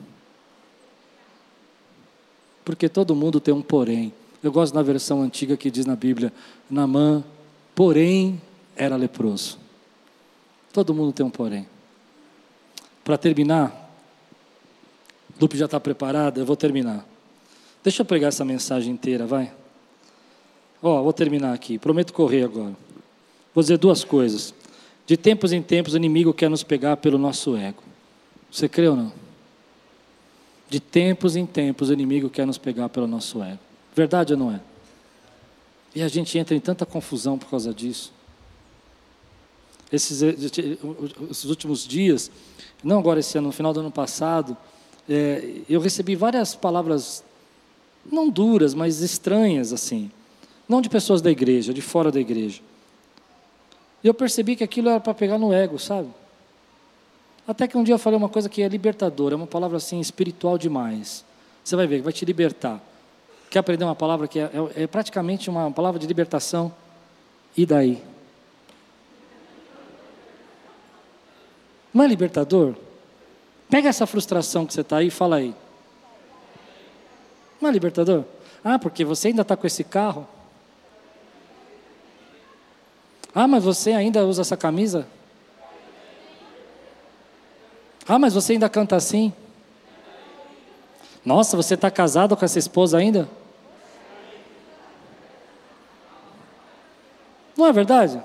[2.64, 4.14] Porque todo mundo tem um porém.
[4.44, 6.34] Eu gosto da versão antiga que diz na Bíblia:
[6.70, 7.24] Namã,
[7.74, 8.42] porém,
[8.76, 9.58] era leproso.
[10.74, 11.68] Todo mundo tem um porém.
[13.04, 13.88] Para terminar,
[15.40, 17.06] Lupe já está preparada, eu vou terminar.
[17.84, 19.52] Deixa eu pregar essa mensagem inteira, vai.
[20.82, 21.80] Ó, oh, vou terminar aqui.
[21.80, 22.76] Prometo correr agora.
[23.54, 24.54] Vou dizer duas coisas.
[25.06, 27.82] De tempos em tempos, o inimigo quer nos pegar pelo nosso ego.
[28.52, 29.12] Você crê ou não?
[30.70, 33.60] De tempos em tempos, o inimigo quer nos pegar pelo nosso ego.
[33.96, 34.60] Verdade ou não é?
[35.96, 38.14] E a gente entra em tanta confusão por causa disso.
[39.92, 42.30] Esses, esses últimos dias,
[42.84, 44.58] não agora esse ano, no final do ano passado,
[45.10, 47.24] é, eu recebi várias palavras,
[48.12, 50.12] não duras, mas estranhas, assim.
[50.68, 52.62] Não de pessoas da igreja, de fora da igreja.
[54.04, 56.10] E eu percebi que aquilo era para pegar no ego, sabe?
[57.48, 60.00] Até que um dia eu falei uma coisa que é libertadora, é uma palavra assim
[60.00, 61.24] espiritual demais.
[61.64, 62.82] Você vai ver, vai te libertar.
[63.50, 64.44] Quer aprender uma palavra que é,
[64.76, 66.74] é, é praticamente uma palavra de libertação?
[67.56, 68.04] E daí?
[71.94, 72.76] Não é libertador?
[73.70, 75.56] Pega essa frustração que você está aí e fala aí.
[77.60, 78.24] Não é libertador?
[78.64, 80.28] Ah, porque você ainda está com esse carro?
[83.40, 85.08] Ah, mas você ainda usa essa camisa?
[88.08, 89.32] Ah, mas você ainda canta assim?
[91.24, 93.30] Nossa, você está casado com essa esposa ainda?
[97.56, 98.20] Não é verdade?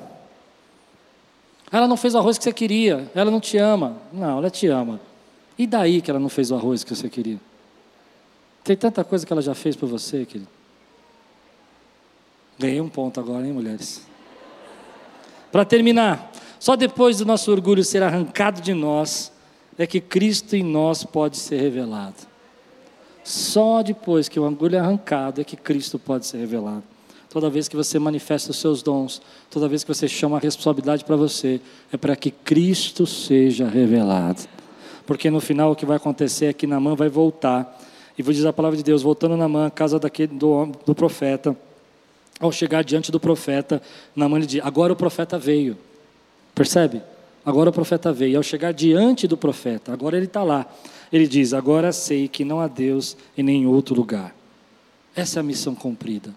[1.70, 3.98] Ela não fez o arroz que você queria, ela não te ama.
[4.14, 4.98] Não, ela te ama.
[5.58, 7.38] E daí que ela não fez o arroz que você queria?
[8.64, 10.48] Tem tanta coisa que ela já fez por você, querido.
[12.58, 14.10] Ganhei um ponto agora, hein, mulheres?
[15.52, 19.30] Para terminar, só depois do nosso orgulho ser arrancado de nós,
[19.76, 22.16] é que Cristo em nós pode ser revelado.
[23.22, 26.82] Só depois que o orgulho é arrancado é que Cristo pode ser revelado.
[27.28, 31.04] Toda vez que você manifesta os seus dons, toda vez que você chama a responsabilidade
[31.04, 31.60] para você,
[31.92, 34.42] é para que Cristo seja revelado.
[35.06, 37.78] Porque no final o que vai acontecer é que Namã vai voltar.
[38.16, 41.56] E vou dizer a palavra de Deus, voltando Namã, casa daquele, do, do profeta,
[42.40, 43.80] ao chegar diante do profeta,
[44.14, 45.76] Naamã lhe diz: Agora o profeta veio.
[46.54, 47.02] Percebe?
[47.44, 48.36] Agora o profeta veio.
[48.36, 50.66] Ao chegar diante do profeta, agora ele está lá.
[51.12, 54.34] Ele diz: Agora sei que não há Deus em nenhum outro lugar.
[55.14, 56.34] Essa é a missão cumprida.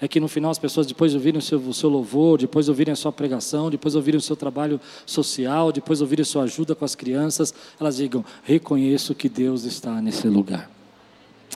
[0.00, 2.64] É que no final as pessoas, depois de ouvirem o seu, o seu louvor, depois
[2.64, 6.22] de ouvirem a sua pregação, depois de ouvirem o seu trabalho social, depois de ouvirem
[6.22, 10.68] a sua ajuda com as crianças, elas digam: Reconheço que Deus está nesse lugar.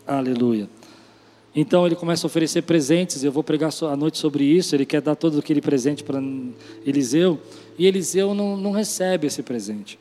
[0.06, 0.68] Aleluia.
[1.58, 4.76] Então ele começa a oferecer presentes, eu vou pregar à noite sobre isso.
[4.76, 6.22] Ele quer dar todo aquele presente para
[6.84, 7.40] Eliseu,
[7.78, 9.98] e Eliseu não, não recebe esse presente.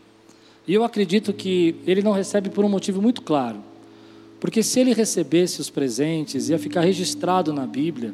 [0.68, 3.60] E eu acredito que ele não recebe por um motivo muito claro.
[4.38, 8.14] Porque se ele recebesse os presentes, ia ficar registrado na Bíblia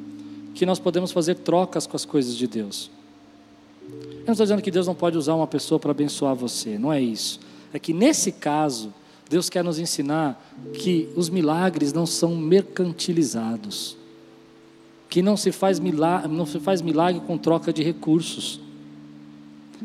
[0.54, 2.92] que nós podemos fazer trocas com as coisas de Deus.
[3.90, 6.94] Eu não estou dizendo que Deus não pode usar uma pessoa para abençoar você, não
[6.94, 7.40] é isso.
[7.74, 8.94] É que nesse caso,
[9.32, 13.96] Deus quer nos ensinar que os milagres não são mercantilizados,
[15.10, 18.60] que não se faz milagre, não se faz milagre com troca de recursos.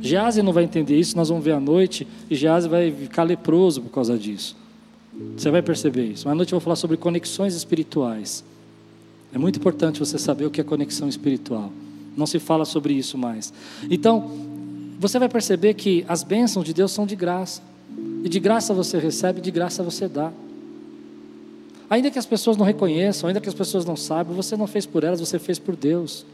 [0.00, 3.82] Gease não vai entender isso, nós vamos ver à noite, e Gease vai ficar leproso
[3.82, 4.56] por causa disso.
[5.36, 6.26] Você vai perceber isso.
[6.26, 8.44] Mas à noite eu vou falar sobre conexões espirituais.
[9.32, 11.70] É muito importante você saber o que é conexão espiritual.
[12.16, 13.52] Não se fala sobre isso mais.
[13.88, 14.28] Então,
[14.98, 17.62] você vai perceber que as bênçãos de Deus são de graça.
[18.24, 20.32] E de graça você recebe, de graça você dá.
[21.88, 24.84] Ainda que as pessoas não reconheçam, ainda que as pessoas não saibam, você não fez
[24.84, 26.26] por elas, você fez por Deus.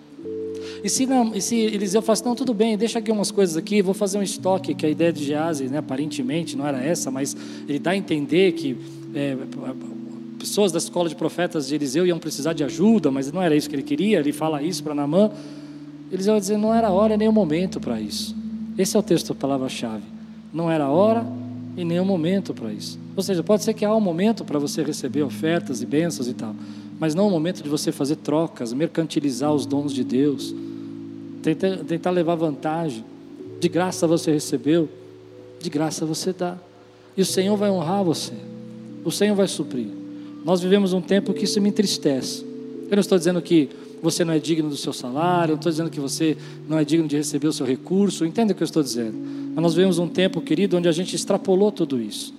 [0.83, 3.57] E se, não, e se Eliseu fala assim, não, tudo bem, deixa aqui umas coisas
[3.57, 7.11] aqui, vou fazer um estoque, que a ideia de Gease, né, aparentemente, não era essa,
[7.11, 7.37] mas
[7.69, 8.77] ele dá a entender que
[9.15, 9.37] é,
[10.39, 13.69] pessoas da escola de profetas de Eliseu iam precisar de ajuda, mas não era isso
[13.69, 15.31] que ele queria, ele fala isso para Namã.
[16.11, 18.35] Eliseu vai dizer, não era hora nem o momento para isso.
[18.77, 20.03] Esse é o texto, a palavra-chave.
[20.53, 21.25] Não era hora
[21.77, 22.99] e nem o momento para isso.
[23.17, 26.35] Ou seja, pode ser que há um momento para você receber ofertas e bênçãos e
[26.35, 26.55] tal,
[26.99, 30.55] mas não o momento de você fazer trocas, mercantilizar os dons de Deus,
[31.43, 33.05] tentar, tentar levar vantagem.
[33.61, 34.89] De graça você recebeu,
[35.61, 36.57] de graça você dá.
[37.17, 38.33] E o Senhor vai honrar você,
[39.05, 39.89] o Senhor vai suprir.
[40.45, 42.45] Nós vivemos um tempo que isso me entristece.
[42.91, 43.69] Eu não estou dizendo que
[44.03, 46.37] você não é digno do seu salário, não estou dizendo que você
[46.69, 49.17] não é digno de receber o seu recurso, entenda o que eu estou dizendo.
[49.55, 52.35] Mas nós vivemos um tempo, querido, onde a gente extrapolou tudo isso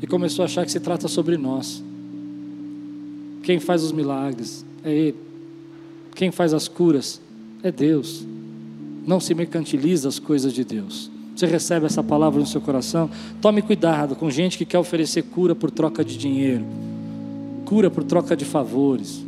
[0.00, 1.82] e começou a achar que se trata sobre nós.
[3.42, 5.16] Quem faz os milagres é Ele,
[6.14, 7.20] quem faz as curas
[7.64, 8.24] é Deus.
[9.04, 11.10] Não se mercantiliza as coisas de Deus.
[11.34, 13.10] Você recebe essa palavra no seu coração?
[13.40, 16.64] Tome cuidado com gente que quer oferecer cura por troca de dinheiro,
[17.64, 19.25] cura por troca de favores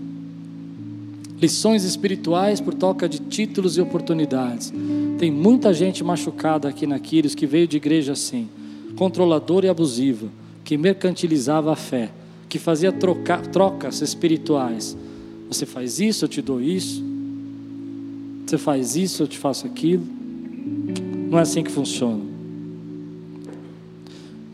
[1.40, 4.72] lições espirituais por troca de títulos e oportunidades.
[5.18, 8.48] Tem muita gente machucada aqui na Quírios que veio de igreja assim,
[8.96, 10.28] controladora e abusiva,
[10.64, 12.10] que mercantilizava a fé,
[12.48, 14.96] que fazia troca, trocas espirituais.
[15.48, 17.02] Você faz isso, eu te dou isso.
[18.46, 20.04] Você faz isso, eu te faço aquilo.
[21.30, 22.22] Não é assim que funciona.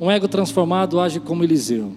[0.01, 1.93] Um ego transformado age como Eliseu.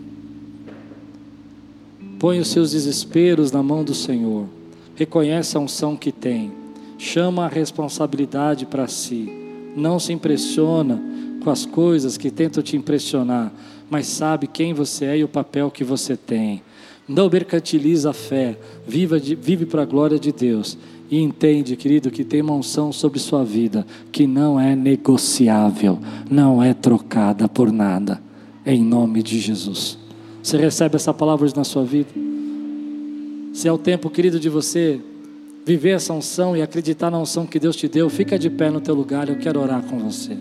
[2.19, 4.47] Põe os seus desesperos na mão do Senhor
[4.97, 6.51] reconhece a unção que tem,
[6.97, 9.31] chama a responsabilidade para si,
[9.75, 10.99] não se impressiona
[11.43, 13.53] com as coisas que tentam te impressionar,
[13.89, 16.63] mas sabe quem você é e o papel que você tem.
[17.07, 20.75] Não mercantiliza a fé, viva de, vive para a glória de Deus
[21.09, 26.61] e entende, querido, que tem uma unção sobre sua vida que não é negociável, não
[26.61, 28.19] é trocada por nada,
[28.65, 29.97] em nome de Jesus.
[30.41, 32.26] Você recebe essa palavra na sua vida?
[33.57, 35.01] Se é o tempo, querido, de você
[35.65, 38.79] viver essa unção e acreditar na unção que Deus te deu, fica de pé no
[38.79, 39.29] teu lugar.
[39.29, 40.37] Eu quero orar com você.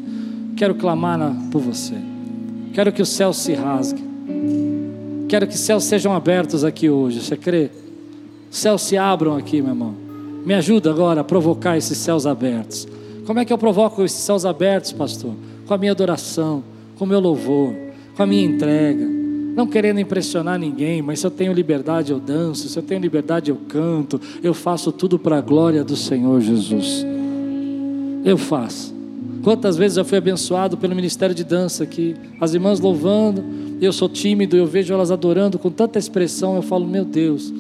[0.54, 1.94] Quero clamar na, por você.
[2.74, 4.04] Quero que os céus se rasguem.
[5.30, 7.22] Quero que céus sejam abertos aqui hoje.
[7.22, 7.70] Você crê?
[8.50, 9.94] Céus se abram aqui, meu irmão.
[10.44, 12.86] Me ajuda agora a provocar esses céus abertos.
[13.24, 15.32] Como é que eu provoco esses céus abertos, pastor?
[15.66, 16.62] Com a minha adoração,
[16.98, 17.72] com o meu louvor,
[18.14, 19.15] com a minha entrega
[19.56, 23.50] não querendo impressionar ninguém, mas se eu tenho liberdade eu danço, se eu tenho liberdade
[23.50, 27.02] eu canto, eu faço tudo para a glória do Senhor Jesus.
[28.22, 28.94] Eu faço.
[29.42, 33.42] Quantas vezes eu fui abençoado pelo ministério de dança aqui, as irmãs louvando,
[33.80, 37.50] eu sou tímido, eu vejo elas adorando com tanta expressão, eu falo, meu Deus,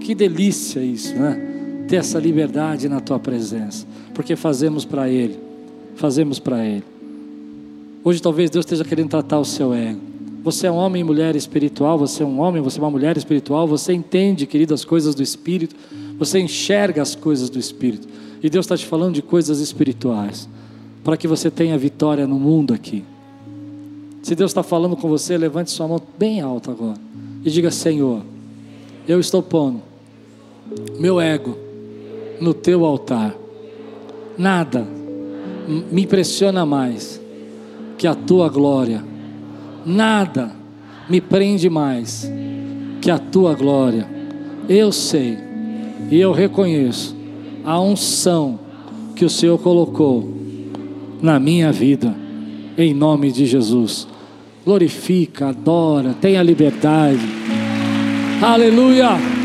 [0.00, 1.84] que delícia isso, né?
[1.88, 5.38] Ter essa liberdade na tua presença, porque fazemos para Ele,
[5.94, 6.84] fazemos para Ele.
[8.04, 10.11] Hoje talvez Deus esteja querendo tratar o seu ego.
[10.42, 13.16] Você é um homem e mulher espiritual, você é um homem, você é uma mulher
[13.16, 15.76] espiritual, você entende, querido, as coisas do Espírito,
[16.18, 18.08] você enxerga as coisas do Espírito.
[18.42, 20.48] E Deus está te falando de coisas espirituais,
[21.04, 23.04] para que você tenha vitória no mundo aqui.
[24.20, 26.98] Se Deus está falando com você, levante sua mão bem alta agora
[27.44, 28.22] e diga: Senhor,
[29.06, 29.82] eu estou pondo
[30.98, 31.56] meu ego
[32.40, 33.34] no teu altar.
[34.36, 34.86] Nada
[35.90, 37.20] me impressiona mais
[37.98, 39.11] que a tua glória
[39.84, 40.52] Nada
[41.08, 42.30] me prende mais
[43.00, 44.06] que a tua glória.
[44.68, 45.36] Eu sei
[46.10, 47.16] e eu reconheço
[47.64, 48.58] a unção
[49.14, 50.32] que o Senhor colocou
[51.20, 52.14] na minha vida,
[52.76, 54.06] em nome de Jesus.
[54.64, 57.20] Glorifica, adora, tenha liberdade.
[58.40, 59.41] Aleluia.